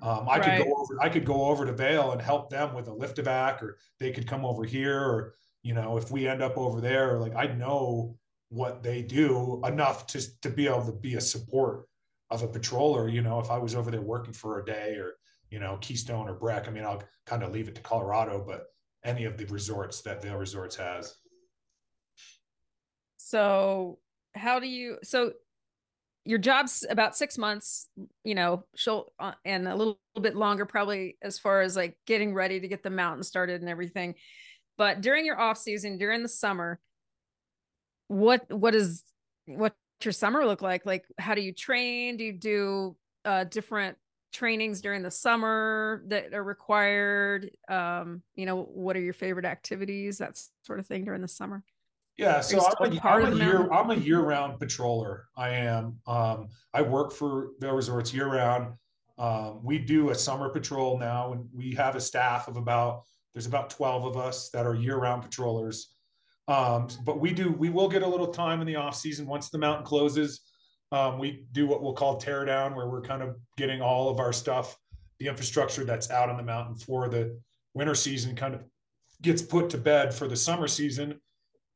[0.00, 0.58] um, I right.
[0.58, 1.00] could go over.
[1.00, 4.26] I could go over to Vail and help them with a lift-evac, or they could
[4.26, 8.16] come over here, or you know, if we end up over there, like I know
[8.48, 11.86] what they do enough to to be able to be a support
[12.30, 13.12] of a patroller.
[13.12, 15.14] You know, if I was over there working for a day, or
[15.50, 18.66] you know, Keystone or Breck, I mean, I'll kind of leave it to Colorado, but
[19.04, 21.14] any of the resorts that Vail Resorts has.
[23.16, 23.98] So
[24.34, 25.32] how do you so
[26.24, 27.88] your job's about six months
[28.24, 32.32] you know she'll uh, and a little bit longer probably as far as like getting
[32.32, 34.14] ready to get the mountain started and everything
[34.78, 36.80] but during your off season during the summer
[38.08, 39.04] what what is
[39.46, 43.96] what your summer look like like how do you train do you do uh different
[44.32, 50.18] trainings during the summer that are required um you know what are your favorite activities
[50.18, 51.62] that sort of thing during the summer
[52.18, 55.22] yeah, so I'm a, I'm a year I'm a year round patroller.
[55.36, 55.98] I am.
[56.06, 58.74] Um, I work for Vail Resorts year round.
[59.18, 63.46] Um, we do a summer patrol now, and we have a staff of about there's
[63.46, 65.94] about 12 of us that are year round patrollers.
[66.48, 69.48] Um, but we do we will get a little time in the off season once
[69.48, 70.40] the mountain closes.
[70.90, 74.18] Um, we do what we'll call tear down, where we're kind of getting all of
[74.18, 74.76] our stuff,
[75.18, 77.38] the infrastructure that's out on the mountain for the
[77.74, 78.62] winter season, kind of
[79.22, 81.18] gets put to bed for the summer season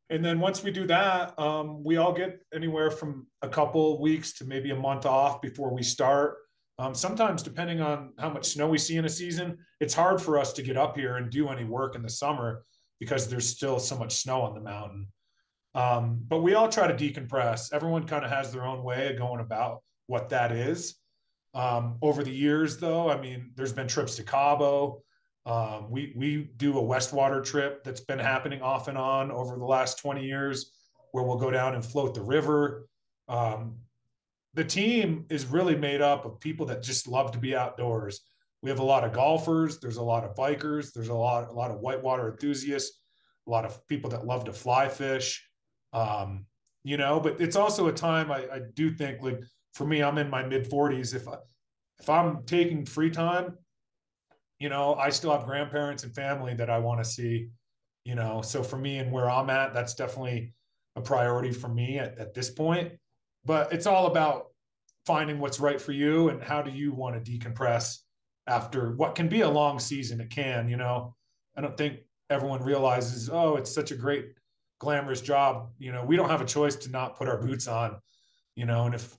[0.09, 4.33] and then once we do that, um, we all get anywhere from a couple weeks
[4.35, 6.37] to maybe a month off before we start.
[6.79, 10.39] Um, sometimes, depending on how much snow we see in a season, it's hard for
[10.39, 12.65] us to get up here and do any work in the summer
[13.01, 15.07] because there's still so much snow on the mountain.
[15.75, 17.73] Um, but we all try to decompress.
[17.73, 20.97] Everyone kind of has their own way of going about what that is.
[21.55, 25.03] Um, over the years, though, I mean, there's been trips to Cabo.
[25.47, 29.65] Um, we we do a Westwater trip that's been happening off and on over the
[29.65, 30.73] last 20 years,
[31.13, 32.89] where we'll go down and float the river.
[33.29, 33.77] Um,
[34.57, 38.23] the team is really made up of people that just love to be outdoors.
[38.63, 39.79] We have a lot of golfers.
[39.79, 40.93] There's a lot of bikers.
[40.95, 43.03] There's a lot a lot of whitewater enthusiasts.
[43.47, 45.47] A lot of people that love to fly fish.
[45.93, 46.47] Um,
[46.85, 49.41] you know, but it's also a time I, I do think like
[49.75, 51.15] for me, I'm in my mid 40s.
[51.15, 51.37] If I,
[52.01, 53.59] if I'm taking free time,
[54.59, 57.51] you know, I still have grandparents and family that I want to see,
[58.05, 58.41] you know.
[58.41, 60.55] So for me and where I'm at, that's definitely
[60.97, 62.93] a priority for me at, at this point.
[63.45, 64.46] But it's all about
[65.07, 67.99] finding what's right for you and how do you want to decompress
[68.47, 70.21] after what can be a long season.
[70.21, 71.15] It can, you know.
[71.57, 74.33] I don't think everyone realizes, oh, it's such a great
[74.79, 75.71] glamorous job.
[75.79, 77.97] You know, we don't have a choice to not put our boots on,
[78.55, 79.17] you know, and if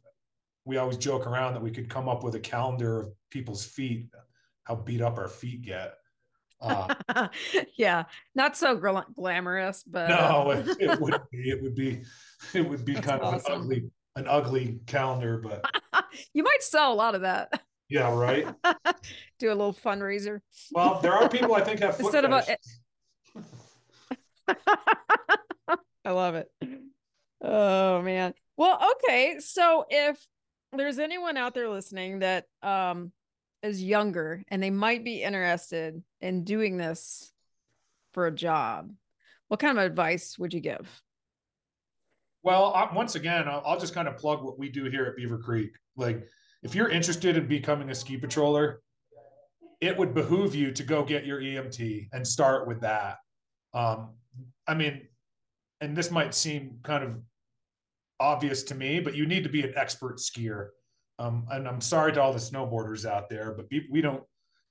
[0.66, 4.10] we always joke around that we could come up with a calendar of people's feet
[4.68, 5.94] how beat up our feet get.
[6.60, 6.94] Uh,
[7.78, 8.04] yeah,
[8.36, 11.50] not so gl- glamorous, but no, it, it would be.
[11.50, 12.02] It would be.
[12.54, 15.38] It would be That's kind of an ugly, an ugly calendar.
[15.38, 15.66] But
[16.34, 17.62] you might sell a lot of that.
[17.90, 18.48] yeah, right.
[19.40, 20.42] Do a little fundraiser.
[20.72, 22.58] Well, there are people I think have Instead of a-.
[26.04, 26.50] I love it.
[27.42, 28.34] Oh man.
[28.58, 29.38] Well, okay.
[29.40, 30.18] So if
[30.74, 33.12] there's anyone out there listening that um
[33.64, 37.32] is younger and they might be interested in doing this
[38.14, 38.92] for a job,
[39.48, 40.90] what kind of advice would you give?
[42.48, 45.18] Well, I, once again, I'll, I'll just kind of plug what we do here at
[45.18, 45.72] Beaver Creek.
[45.98, 46.26] Like,
[46.64, 48.78] if you're interested in becoming a ski patroller,
[49.82, 53.18] it would behoove you to go get your EMT and start with that.
[53.74, 54.12] Um,
[54.66, 55.10] I mean,
[55.82, 57.18] and this might seem kind of
[58.22, 60.70] obvious to me, but you need to be an expert skier.
[61.20, 64.24] Um, and I'm sorry to all the snowboarders out there, but we, we don't,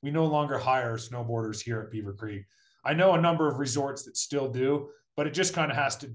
[0.03, 2.47] we no longer hire snowboarders here at Beaver Creek.
[2.87, 5.97] I know a number of resorts that still do, but it just kind of has
[5.97, 6.11] to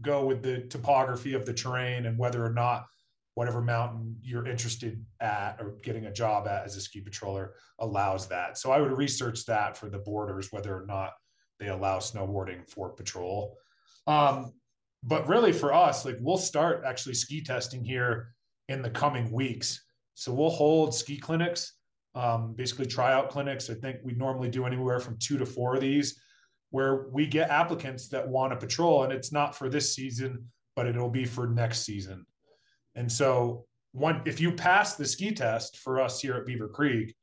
[0.00, 2.86] go with the topography of the terrain and whether or not
[3.34, 8.28] whatever mountain you're interested at or getting a job at as a ski patroller allows
[8.28, 8.58] that.
[8.58, 11.12] So I would research that for the boarders, whether or not
[11.58, 13.56] they allow snowboarding for patrol.
[14.06, 14.52] Um,
[15.02, 18.34] but really for us, like we'll start actually ski testing here
[18.68, 19.84] in the coming weeks.
[20.14, 21.74] So we'll hold ski clinics,
[22.14, 23.70] um, basically tryout clinics.
[23.70, 26.20] I think we normally do anywhere from two to four of these
[26.70, 30.86] where we get applicants that want to patrol and it's not for this season, but
[30.86, 32.24] it'll be for next season.
[32.94, 37.14] And so one, if you pass the ski test for us here at Beaver Creek,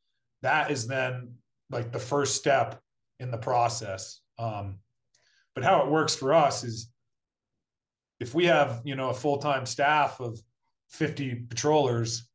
[0.42, 1.34] that is then
[1.70, 2.80] like the first step
[3.20, 4.22] in the process.
[4.38, 4.80] Um,
[5.56, 6.92] but how it works for us is
[8.20, 10.40] if we have, you know, a full-time staff of
[10.90, 12.28] 50 patrollers,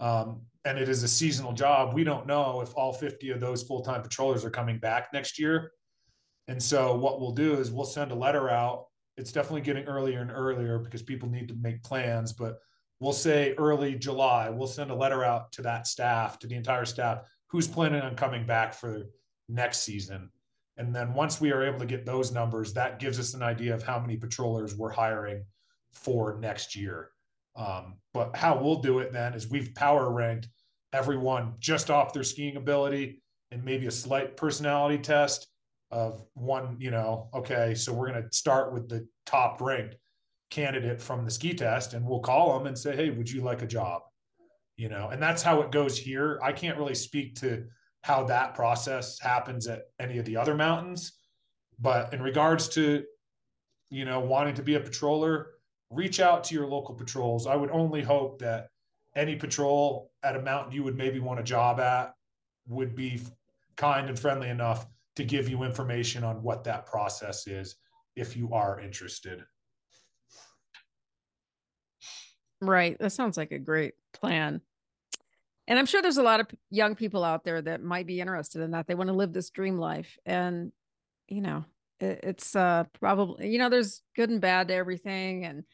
[0.00, 3.62] um, and it is a seasonal job, we don't know if all 50 of those
[3.62, 5.72] full-time patrollers are coming back next year.
[6.48, 8.86] And so what we'll do is we'll send a letter out.
[9.16, 12.58] It's definitely getting earlier and earlier because people need to make plans, but
[13.00, 16.84] we'll say early July, we'll send a letter out to that staff, to the entire
[16.84, 19.04] staff, who's planning on coming back for
[19.48, 20.30] next season.
[20.76, 23.74] And then once we are able to get those numbers, that gives us an idea
[23.74, 25.44] of how many patrollers we're hiring
[25.92, 27.10] for next year.
[27.56, 30.48] Um, but how we'll do it then is we've power ranked
[30.92, 35.46] everyone just off their skiing ability and maybe a slight personality test
[35.94, 39.94] of one, you know, okay, so we're going to start with the top ranked
[40.50, 43.62] candidate from the ski test and we'll call them and say, hey, would you like
[43.62, 44.02] a job?
[44.76, 46.40] You know, and that's how it goes here.
[46.42, 47.64] I can't really speak to
[48.02, 51.12] how that process happens at any of the other mountains.
[51.78, 53.04] But in regards to,
[53.88, 55.44] you know, wanting to be a patroller,
[55.90, 57.46] reach out to your local patrols.
[57.46, 58.66] I would only hope that
[59.14, 62.14] any patrol at a mountain you would maybe want a job at
[62.66, 63.20] would be
[63.76, 67.76] kind and friendly enough to give you information on what that process is
[68.16, 69.44] if you are interested.
[72.60, 72.98] Right.
[72.98, 74.60] That sounds like a great plan.
[75.66, 78.60] And I'm sure there's a lot of young people out there that might be interested
[78.62, 78.86] in that.
[78.86, 80.18] They want to live this dream life.
[80.26, 80.72] And,
[81.28, 81.64] you know,
[82.00, 85.44] it, it's uh, probably, you know, there's good and bad to everything.
[85.44, 85.64] And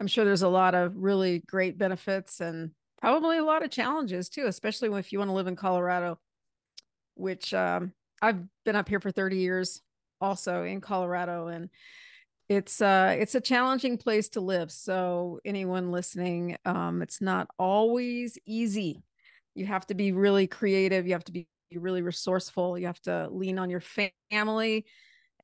[0.00, 4.28] I'm sure there's a lot of really great benefits and probably a lot of challenges
[4.28, 6.18] too, especially if you want to live in Colorado,
[7.14, 9.80] which um, I've been up here for 30 years
[10.20, 11.48] also in Colorado.
[11.48, 11.70] And
[12.48, 14.72] it's uh it's a challenging place to live.
[14.72, 19.02] So anyone listening um it's not always easy.
[19.54, 21.06] You have to be really creative.
[21.06, 22.78] You have to be really resourceful.
[22.78, 23.82] You have to lean on your
[24.30, 24.86] family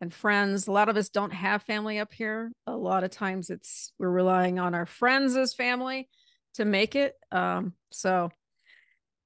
[0.01, 0.67] and friends.
[0.67, 2.51] A lot of us don't have family up here.
[2.67, 6.09] A lot of times it's we're relying on our friends as family
[6.55, 7.15] to make it.
[7.31, 8.31] Um so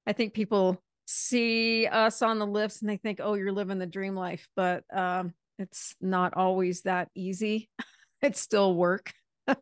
[0.05, 3.85] i think people see us on the lifts and they think oh you're living the
[3.87, 7.69] dream life but um it's not always that easy.
[8.21, 9.13] it's still work.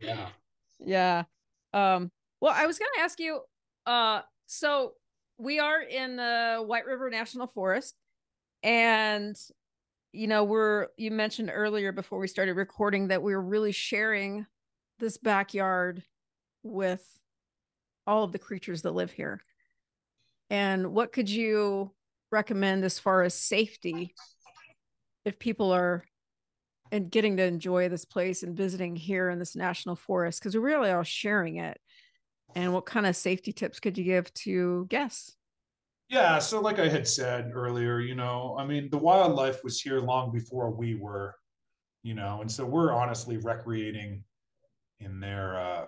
[0.00, 0.28] Yeah.
[0.80, 1.22] Yeah.
[1.72, 3.40] Um, well, I was going to ask you
[3.86, 4.92] uh, so
[5.38, 7.94] we are in the White River National Forest,
[8.62, 9.34] and
[10.12, 14.44] you know, we're you mentioned earlier before we started recording that we were really sharing
[14.98, 16.02] this backyard
[16.62, 17.02] with
[18.06, 19.42] all of the creatures that live here.
[20.54, 21.90] And what could you
[22.30, 24.14] recommend as far as safety
[25.24, 26.04] if people are
[26.92, 30.38] and getting to enjoy this place and visiting here in this national forest?
[30.38, 31.76] Because we're really all sharing it.
[32.54, 35.34] And what kind of safety tips could you give to guests?
[36.08, 36.38] Yeah.
[36.38, 40.30] So, like I had said earlier, you know, I mean, the wildlife was here long
[40.30, 41.34] before we were,
[42.04, 44.22] you know, and so we're honestly recreating
[45.00, 45.86] in their uh,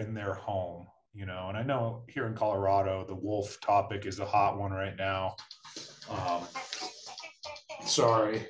[0.00, 1.46] in their home, you know.
[1.48, 5.36] And I know here in Colorado, the wolf topic is a hot one right now.
[6.10, 6.42] Um,
[7.86, 8.46] Sorry.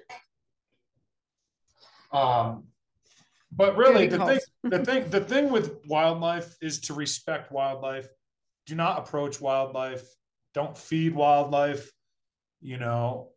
[2.12, 2.64] Um,
[3.52, 8.08] but really, the thing, the thing, the thing with wildlife is to respect wildlife.
[8.66, 10.04] Do not approach wildlife.
[10.54, 11.90] Don't feed wildlife.
[12.60, 13.30] You know,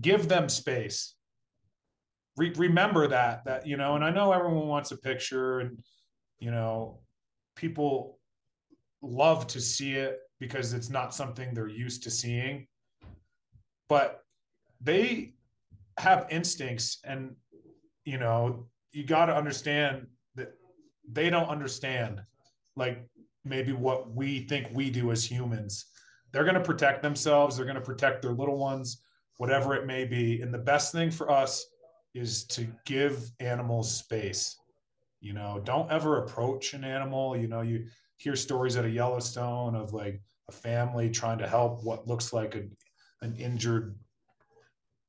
[0.00, 1.14] give them space.
[2.36, 5.78] Re- remember that that you know, and I know everyone wants a picture, and
[6.38, 7.00] you know,
[7.54, 8.15] people
[9.02, 12.66] love to see it because it's not something they're used to seeing.
[13.88, 14.22] But
[14.80, 15.34] they
[15.98, 17.34] have instincts and
[18.04, 20.52] you know you got to understand that
[21.10, 22.20] they don't understand
[22.76, 23.08] like
[23.44, 25.86] maybe what we think we do as humans.
[26.32, 29.02] They're going to protect themselves they're going to protect their little ones
[29.38, 30.40] whatever it may be.
[30.40, 31.66] And the best thing for us
[32.14, 34.56] is to give animals space.
[35.20, 37.86] You know don't ever approach an animal you know you
[38.16, 42.54] hear stories at a yellowstone of like a family trying to help what looks like
[42.54, 42.64] a,
[43.24, 43.96] an injured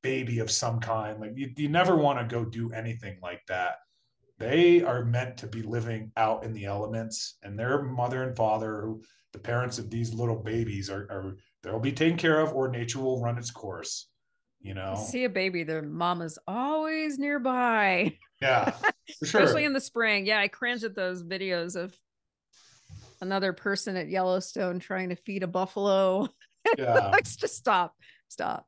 [0.02, 1.20] baby of some kind.
[1.20, 3.76] Like you, you never want to go do anything like that.
[4.40, 8.82] They are meant to be living out in the elements, and their mother and father,
[8.82, 9.02] who
[9.34, 13.00] the parents of these little babies, are, are they'll be taken care of, or nature
[13.00, 14.10] will run its course.
[14.62, 18.16] You know, see a baby, their mama's always nearby.
[18.40, 18.76] Yeah,
[19.24, 19.42] sure.
[19.42, 20.28] especially in the spring.
[20.28, 21.98] Yeah, I cringe at those videos of
[23.22, 26.30] another person at Yellowstone trying to feed a buffalo.
[26.78, 27.96] Yeah, just stop,
[28.28, 28.68] stop.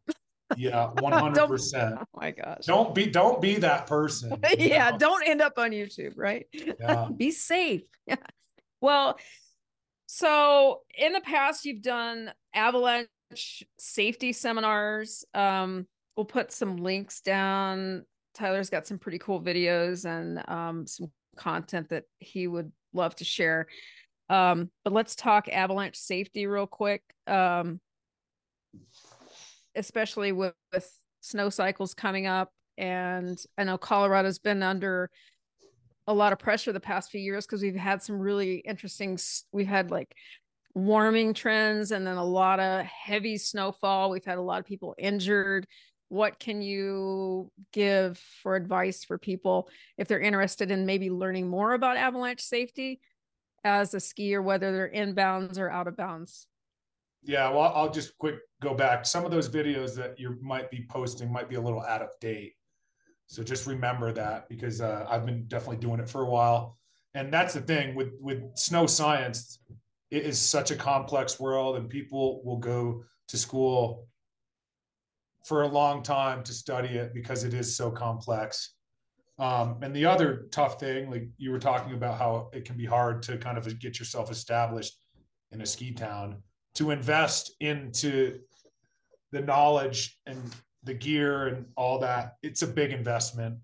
[0.56, 1.95] Yeah, one hundred percent.
[2.00, 2.66] Oh my gosh!
[2.66, 4.39] Don't be don't be that person.
[4.58, 4.97] yeah, know?
[4.97, 6.45] don't end up on YouTube, right?
[6.54, 7.10] Yeah.
[7.16, 7.82] be safe.
[8.08, 8.16] Yeah.
[8.80, 9.20] Well,
[10.06, 13.08] so in the past, you've done avalanche
[13.78, 15.26] safety seminars.
[15.34, 15.86] Um,
[16.16, 18.06] we'll put some links down.
[18.34, 23.24] Tyler's got some pretty cool videos and um, some content that he would love to
[23.24, 23.68] share.
[24.30, 27.02] Um, but let's talk avalanche safety real quick.
[27.28, 27.80] Um,
[29.76, 32.52] especially with, with snow cycles coming up.
[32.78, 35.10] And I know Colorado's been under
[36.08, 39.18] a lot of pressure the past few years because we've had some really interesting,
[39.52, 40.14] we've had like
[40.74, 44.10] warming trends and then a lot of heavy snowfall.
[44.10, 45.68] We've had a lot of people injured.
[46.08, 51.74] What can you give for advice for people if they're interested in maybe learning more
[51.74, 53.00] about avalanche safety
[53.64, 56.47] as a skier, whether they're inbounds or out of bounds?
[57.24, 59.05] Yeah, well, I'll just quick go back.
[59.05, 62.10] Some of those videos that you might be posting might be a little out of
[62.22, 62.53] date.
[63.28, 66.78] So just remember that because uh, I've been definitely doing it for a while.
[67.14, 69.60] And that's the thing with with snow science,
[70.12, 74.07] it is such a complex world, and people will go to school
[75.43, 78.76] for a long time to study it because it is so complex.
[79.40, 82.86] Um, and the other tough thing, like you were talking about how it can be
[82.86, 84.98] hard to kind of get yourself established
[85.52, 86.44] in a ski town
[86.76, 88.40] to invest into
[89.32, 90.40] the knowledge and
[90.84, 93.58] the gear and all that it's a big investment.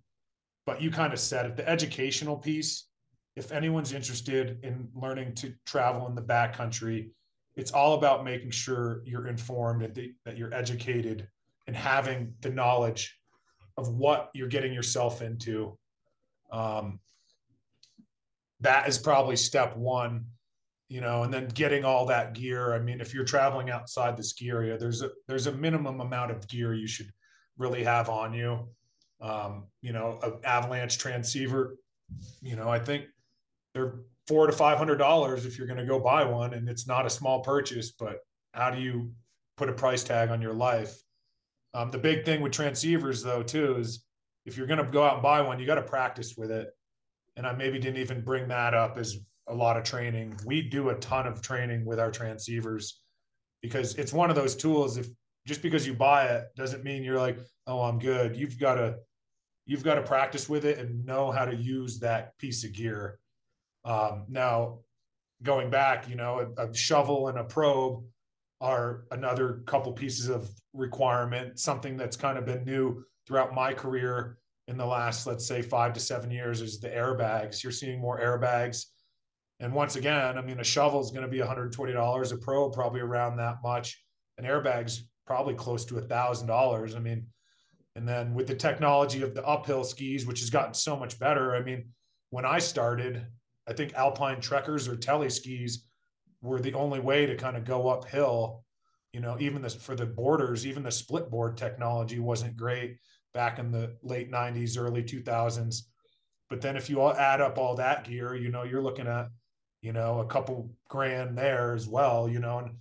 [0.65, 2.87] But you kind of said it the educational piece
[3.35, 7.09] if anyone's interested in learning to travel in the backcountry
[7.55, 11.27] it's all about making sure you're informed and that you're educated
[11.67, 13.17] and having the knowledge
[13.77, 15.77] of what you're getting yourself into
[16.51, 16.99] um,
[18.61, 20.25] that is probably step one
[20.87, 22.73] you know, and then getting all that gear.
[22.73, 26.31] I mean, if you're traveling outside the ski area, there's a there's a minimum amount
[26.31, 27.09] of gear you should
[27.57, 28.67] really have on you.
[29.21, 31.77] Um, you know, an avalanche transceiver,
[32.41, 33.05] you know, I think
[33.73, 36.87] they're four to five hundred dollars if you're going to go buy one, and it's
[36.87, 37.91] not a small purchase.
[37.91, 38.19] But
[38.53, 39.11] how do you
[39.57, 40.95] put a price tag on your life?
[41.75, 44.05] Um, the big thing with transceivers, though, too, is
[44.45, 46.69] if you're going to go out and buy one, you got to practice with it.
[47.35, 49.17] And I maybe didn't even bring that up as
[49.47, 50.39] a lot of training.
[50.45, 52.93] We do a ton of training with our transceivers
[53.61, 54.95] because it's one of those tools.
[54.95, 55.09] If
[55.45, 58.37] just because you buy it doesn't mean you're like, oh, I'm good.
[58.37, 58.95] You've got to
[59.65, 63.19] you've got to practice with it and know how to use that piece of gear.
[63.83, 64.79] Um, now,
[65.43, 68.05] going back, you know, a, a shovel and a probe
[68.65, 71.59] are another couple pieces of requirement.
[71.59, 74.37] Something that's kind of been new throughout my career
[74.67, 77.63] in the last, let's say, five to seven years is the airbags.
[77.63, 78.85] You're seeing more airbags
[79.59, 83.01] and once again, I mean, a shovel is going to be $120, a pro probably
[83.01, 84.01] around that much,
[84.37, 86.95] an airbag's probably close to a thousand dollars.
[86.95, 87.27] I mean,
[87.95, 91.55] and then with the technology of the uphill skis, which has gotten so much better.
[91.55, 91.85] I mean,
[92.31, 93.25] when I started,
[93.67, 95.85] I think alpine trekkers or tele skis
[96.45, 98.63] were the only way to kind of go uphill.
[99.13, 102.97] You know, even this for the boarders, even the split board technology wasn't great
[103.33, 105.83] back in the late 90s, early 2000s.
[106.49, 109.27] But then if you all add up all that gear, you know, you're looking at
[109.85, 112.71] you know, a couple grand there as well, you know, and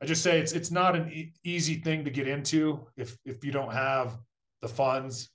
[0.00, 3.44] I just say it's it's not an e- easy thing to get into if if
[3.44, 4.16] you don't have
[4.60, 5.28] the funds.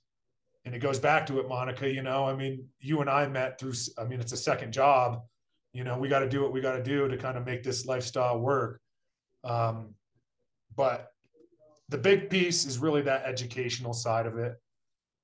[0.64, 1.86] And it goes back to it, Monica.
[1.86, 5.20] You know, I mean, you and I met through, I mean, it's a second job.
[5.72, 7.62] You know, we got to do what we got to do to kind of make
[7.62, 8.80] this lifestyle work.
[9.44, 9.94] Um,
[10.74, 11.12] but
[11.88, 14.54] the big piece is really that educational side of it.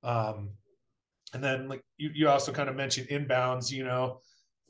[0.03, 0.51] Um,
[1.33, 4.21] and then, like you, you also kind of mentioned inbounds, you know,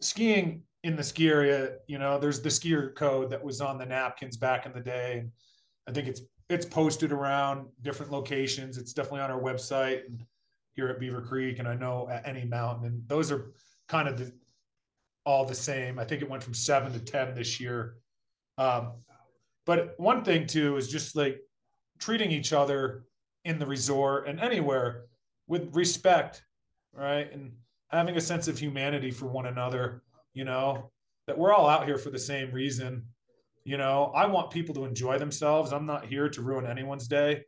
[0.01, 3.87] skiing in the ski area, you know, there's the skier code that was on the
[3.87, 5.18] napkins back in the day.
[5.18, 5.31] And
[5.89, 8.77] I think it's it's posted around different locations.
[8.77, 10.25] It's definitely on our website and
[10.75, 12.87] here at Beaver Creek, and I know at any mountain.
[12.87, 13.53] And those are
[13.89, 14.33] kind of the,
[15.25, 15.99] all the same.
[15.99, 17.97] I think it went from seven to ten this year.
[18.59, 18.93] Um,
[19.66, 21.41] but one thing too is just like
[21.99, 23.05] treating each other
[23.45, 25.05] in the resort and anywhere
[25.47, 26.43] with respect,
[26.93, 27.31] right?
[27.33, 27.53] And
[27.89, 30.03] having a sense of humanity for one another,
[30.33, 30.91] you know,
[31.27, 33.05] that we're all out here for the same reason.
[33.64, 35.72] You know, I want people to enjoy themselves.
[35.72, 37.45] I'm not here to ruin anyone's day,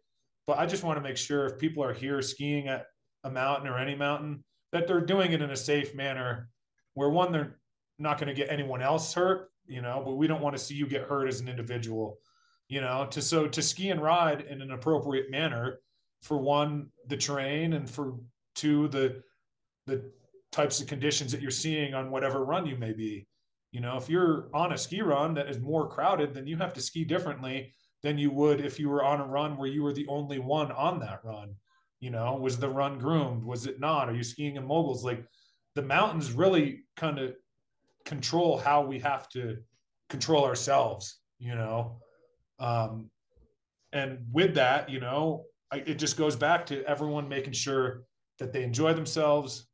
[0.47, 2.87] but I just want to make sure if people are here skiing at
[3.25, 6.49] a mountain or any mountain, that they're doing it in a safe manner
[6.95, 7.59] where one, they're
[7.99, 10.75] not going to get anyone else hurt, you know, but we don't want to see
[10.75, 12.19] you get hurt as an individual,
[12.69, 15.79] you know, to so to ski and ride in an appropriate manner
[16.23, 18.15] for one, the terrain and for
[18.55, 19.23] two, the
[19.87, 20.11] the
[20.53, 23.27] types of conditions that you're seeing on whatever run you may be.
[23.73, 26.73] You know, if you're on a ski run that is more crowded, then you have
[26.75, 27.73] to ski differently
[28.03, 30.73] than you would if you were on a run where you were the only one
[30.73, 31.55] on that run.
[32.01, 33.43] You know, was the run groomed?
[33.43, 34.09] Was it not?
[34.09, 35.05] Are you skiing in moguls?
[35.05, 35.25] Like
[35.75, 37.35] the mountains really kind of
[38.07, 39.59] control how we have to
[40.09, 41.99] control ourselves, you know.
[42.59, 43.11] Um,
[43.93, 48.05] and with that, you know, I, it just goes back to everyone making sure
[48.39, 49.67] that they enjoy themselves,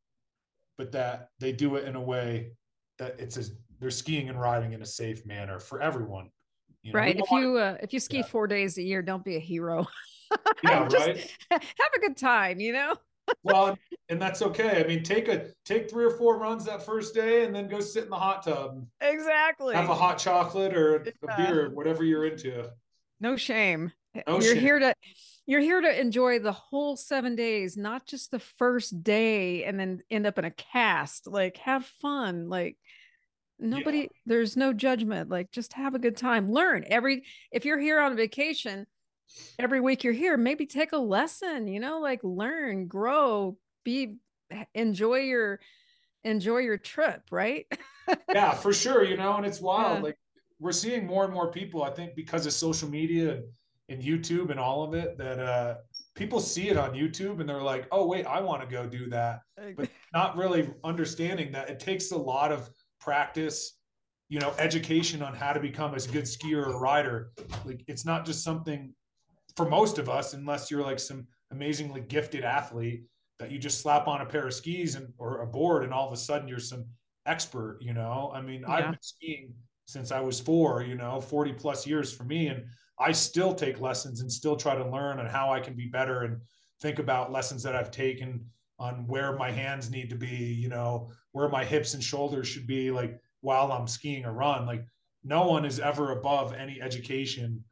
[0.78, 2.52] but that they do it in a way
[2.98, 6.30] that it's as they're skiing and riding in a safe manner for everyone.
[6.82, 7.16] You know, right.
[7.16, 8.22] If you uh, if you ski yeah.
[8.24, 9.86] four days a year, don't be a hero.
[10.64, 11.30] yeah, right.
[11.50, 12.96] Have a good time, you know.
[13.42, 13.78] Well,
[14.08, 14.82] and that's okay.
[14.82, 17.80] I mean, take a take three or four runs that first day, and then go
[17.80, 18.86] sit in the hot tub.
[19.00, 19.74] Exactly.
[19.74, 22.70] Have a hot chocolate or a beer, whatever you're into.
[23.20, 23.92] No shame.
[24.26, 24.60] No you're shame.
[24.60, 24.94] here to
[25.46, 30.02] you're here to enjoy the whole seven days, not just the first day and then
[30.10, 31.26] end up in a cast.
[31.26, 32.48] Like, have fun.
[32.48, 32.76] Like,
[33.58, 34.06] nobody, yeah.
[34.26, 35.30] there's no judgment.
[35.30, 36.52] Like, just have a good time.
[36.52, 38.86] Learn every, if you're here on vacation,
[39.58, 44.16] every week you're here, maybe take a lesson, you know, like learn, grow, be,
[44.74, 45.60] enjoy your,
[46.24, 47.66] enjoy your trip, right?
[48.32, 49.04] yeah, for sure.
[49.04, 49.98] You know, and it's wild.
[49.98, 50.02] Yeah.
[50.02, 50.18] Like,
[50.58, 53.44] we're seeing more and more people, I think, because of social media and
[53.92, 55.76] and YouTube and all of it that uh,
[56.14, 59.08] people see it on YouTube and they're like, oh, wait, I want to go do
[59.10, 59.40] that.
[59.76, 62.70] But not really understanding that it takes a lot of
[63.00, 63.76] practice,
[64.28, 67.32] you know, education on how to become a good skier or rider.
[67.64, 68.94] Like it's not just something
[69.56, 73.04] for most of us, unless you're like some amazingly gifted athlete
[73.38, 76.06] that you just slap on a pair of skis and or a board and all
[76.06, 76.84] of a sudden you're some
[77.26, 78.30] expert, you know.
[78.34, 78.74] I mean, yeah.
[78.74, 79.52] I've been skiing
[79.86, 82.48] since I was four, you know, 40 plus years for me.
[82.48, 82.64] And
[82.98, 86.22] I still take lessons and still try to learn on how I can be better
[86.22, 86.40] and
[86.80, 88.44] think about lessons that I've taken
[88.78, 92.66] on where my hands need to be, you know, where my hips and shoulders should
[92.66, 94.66] be like while I'm skiing a run.
[94.66, 94.84] Like
[95.24, 97.62] no one is ever above any education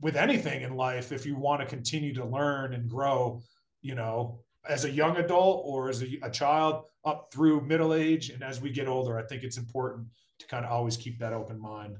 [0.00, 3.40] with anything in life if you want to continue to learn and grow,
[3.82, 8.30] you know, as a young adult or as a, a child up through middle age
[8.30, 10.06] and as we get older, I think it's important
[10.38, 11.96] to kind of always keep that open mind.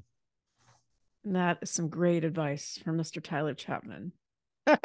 [1.25, 3.21] And that is some great advice from Mr.
[3.21, 4.13] Tyler Chapman.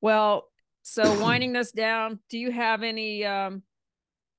[0.00, 0.48] well,
[0.82, 3.62] so winding us down, do you have any um,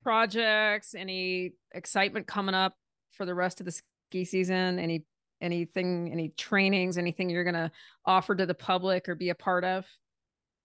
[0.03, 2.73] projects, any excitement coming up
[3.11, 4.79] for the rest of the ski season?
[4.79, 5.05] Any
[5.41, 7.71] anything, any trainings, anything you're gonna
[8.05, 9.85] offer to the public or be a part of?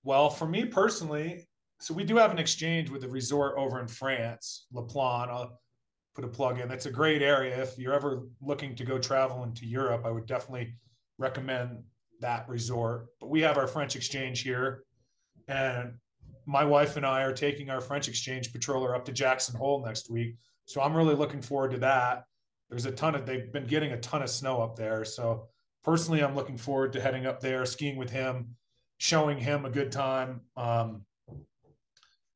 [0.05, 1.47] Well, for me personally,
[1.81, 5.29] so we do have an exchange with a resort over in France, La Plagne.
[5.31, 5.61] I'll
[6.15, 6.69] put a plug in.
[6.69, 7.61] That's a great area.
[7.61, 10.75] If you're ever looking to go travel into Europe, I would definitely
[11.19, 11.83] recommend
[12.21, 13.07] that resort.
[13.21, 14.85] But we have our French exchange here,
[15.49, 15.95] and
[16.47, 20.11] my wife and I are taking our French exchange patroller up to Jackson Hole next
[20.11, 20.37] week.
[20.67, 22.25] So I'm really looking forward to that.
[22.73, 25.05] There's a ton of they've been getting a ton of snow up there.
[25.05, 25.47] So
[25.85, 28.57] personally, I'm looking forward to heading up there, skiing with him,
[28.99, 30.41] showing him a good time.
[30.57, 31.05] Um,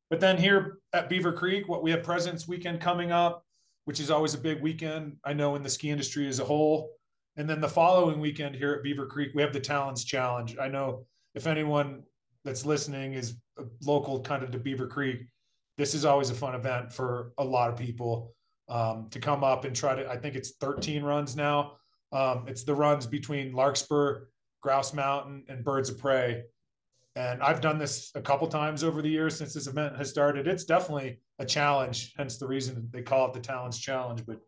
[0.09, 3.43] but then here at Beaver Creek, what we have President's Weekend coming up
[3.87, 6.91] which is always a big weekend, I know, in the ski industry as a whole.
[7.37, 10.57] And then the following weekend here at Beaver Creek, we have the Talons Challenge.
[10.59, 12.03] I know if anyone
[12.43, 13.37] that's listening is
[13.81, 15.21] local kind of to Beaver Creek,
[15.77, 18.35] this is always a fun event for a lot of people
[18.69, 20.09] um, to come up and try to.
[20.09, 21.73] I think it's 13 runs now.
[22.11, 24.27] Um, it's the runs between Larkspur,
[24.61, 26.43] Grouse Mountain, and Birds of Prey.
[27.15, 30.47] And I've done this a couple times over the years since this event has started.
[30.47, 34.23] It's definitely a challenge, hence the reason they call it the Talons Challenge.
[34.25, 34.39] But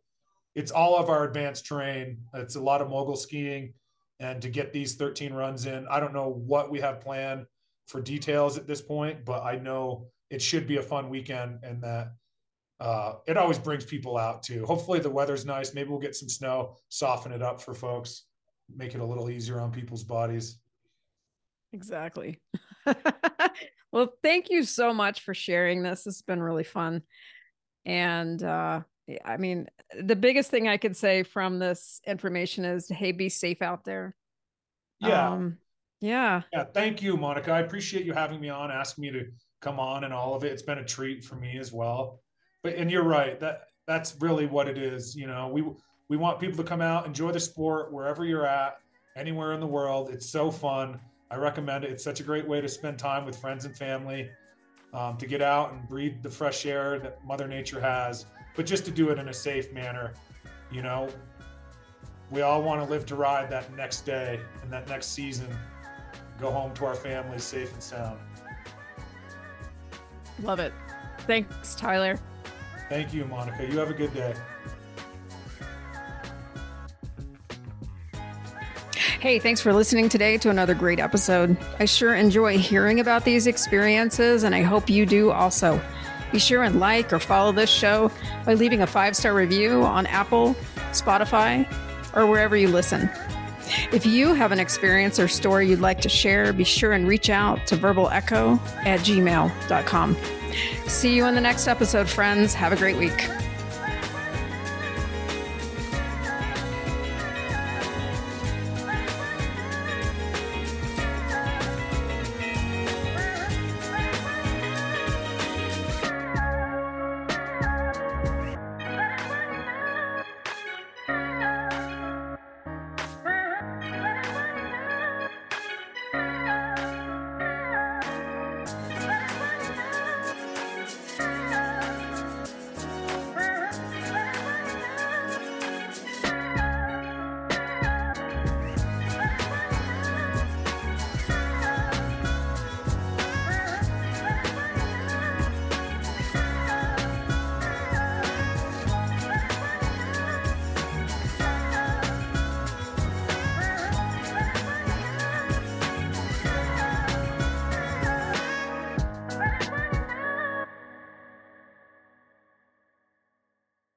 [0.56, 2.20] it's all of our advanced terrain.
[2.36, 3.74] It's a lot of mogul skiing.
[4.20, 7.46] And to get these 13 runs in, I don't know what we have planned
[7.88, 11.82] for details at this point, but I know it should be a fun weekend and
[11.82, 12.12] that
[12.80, 14.66] uh, it always brings people out too.
[14.66, 15.74] Hopefully the weather's nice.
[15.74, 18.24] Maybe we'll get some snow, soften it up for folks,
[18.74, 20.60] make it a little easier on people's bodies.
[21.74, 22.42] Exactly.
[23.92, 26.08] well, thank you so much for sharing this.
[26.08, 27.02] It's been really fun.
[27.86, 28.82] And uh,
[29.26, 29.68] I mean,
[30.00, 34.16] the biggest thing I could say from this information is hey, be safe out there.
[35.02, 35.32] Yeah.
[35.32, 35.58] Um,
[36.00, 36.44] yeah.
[36.54, 36.64] Yeah.
[36.64, 37.52] Thank you, Monica.
[37.52, 39.26] I appreciate you having me on, asking me to
[39.62, 40.54] come on and all of it.
[40.54, 42.22] It's been a treat for me as well.
[42.64, 45.16] But and you're right, that that's really what it is.
[45.16, 45.64] You know, we
[46.10, 48.80] we want people to come out, enjoy the sport wherever you're at,
[49.16, 50.10] anywhere in the world.
[50.10, 51.00] It's so fun.
[51.32, 51.92] I recommend it.
[51.92, 54.30] It's such a great way to spend time with friends and family,
[54.94, 58.86] um, to get out and breathe the fresh air that Mother Nature has, but just
[58.86, 60.14] to do it in a safe manner.
[60.72, 61.10] You know,
[62.32, 65.48] we all want to live to ride that next day and that next season,
[66.40, 68.20] go home to our families safe and sound.
[70.42, 70.74] Love it.
[71.28, 72.20] Thanks, Tyler.
[72.90, 73.66] Thank you, Monica.
[73.66, 74.34] You have a good day.
[79.20, 81.58] Hey, thanks for listening today to another great episode.
[81.78, 85.80] I sure enjoy hearing about these experiences, and I hope you do also.
[86.32, 88.12] Be sure and like or follow this show
[88.46, 90.56] by leaving a five star review on Apple,
[90.92, 91.68] Spotify,
[92.16, 93.10] or wherever you listen.
[93.92, 97.30] If you have an experience or story you'd like to share, be sure and reach
[97.30, 100.16] out to verbalecho at gmail.com.
[100.88, 102.54] See you in the next episode, friends.
[102.54, 103.30] Have a great week.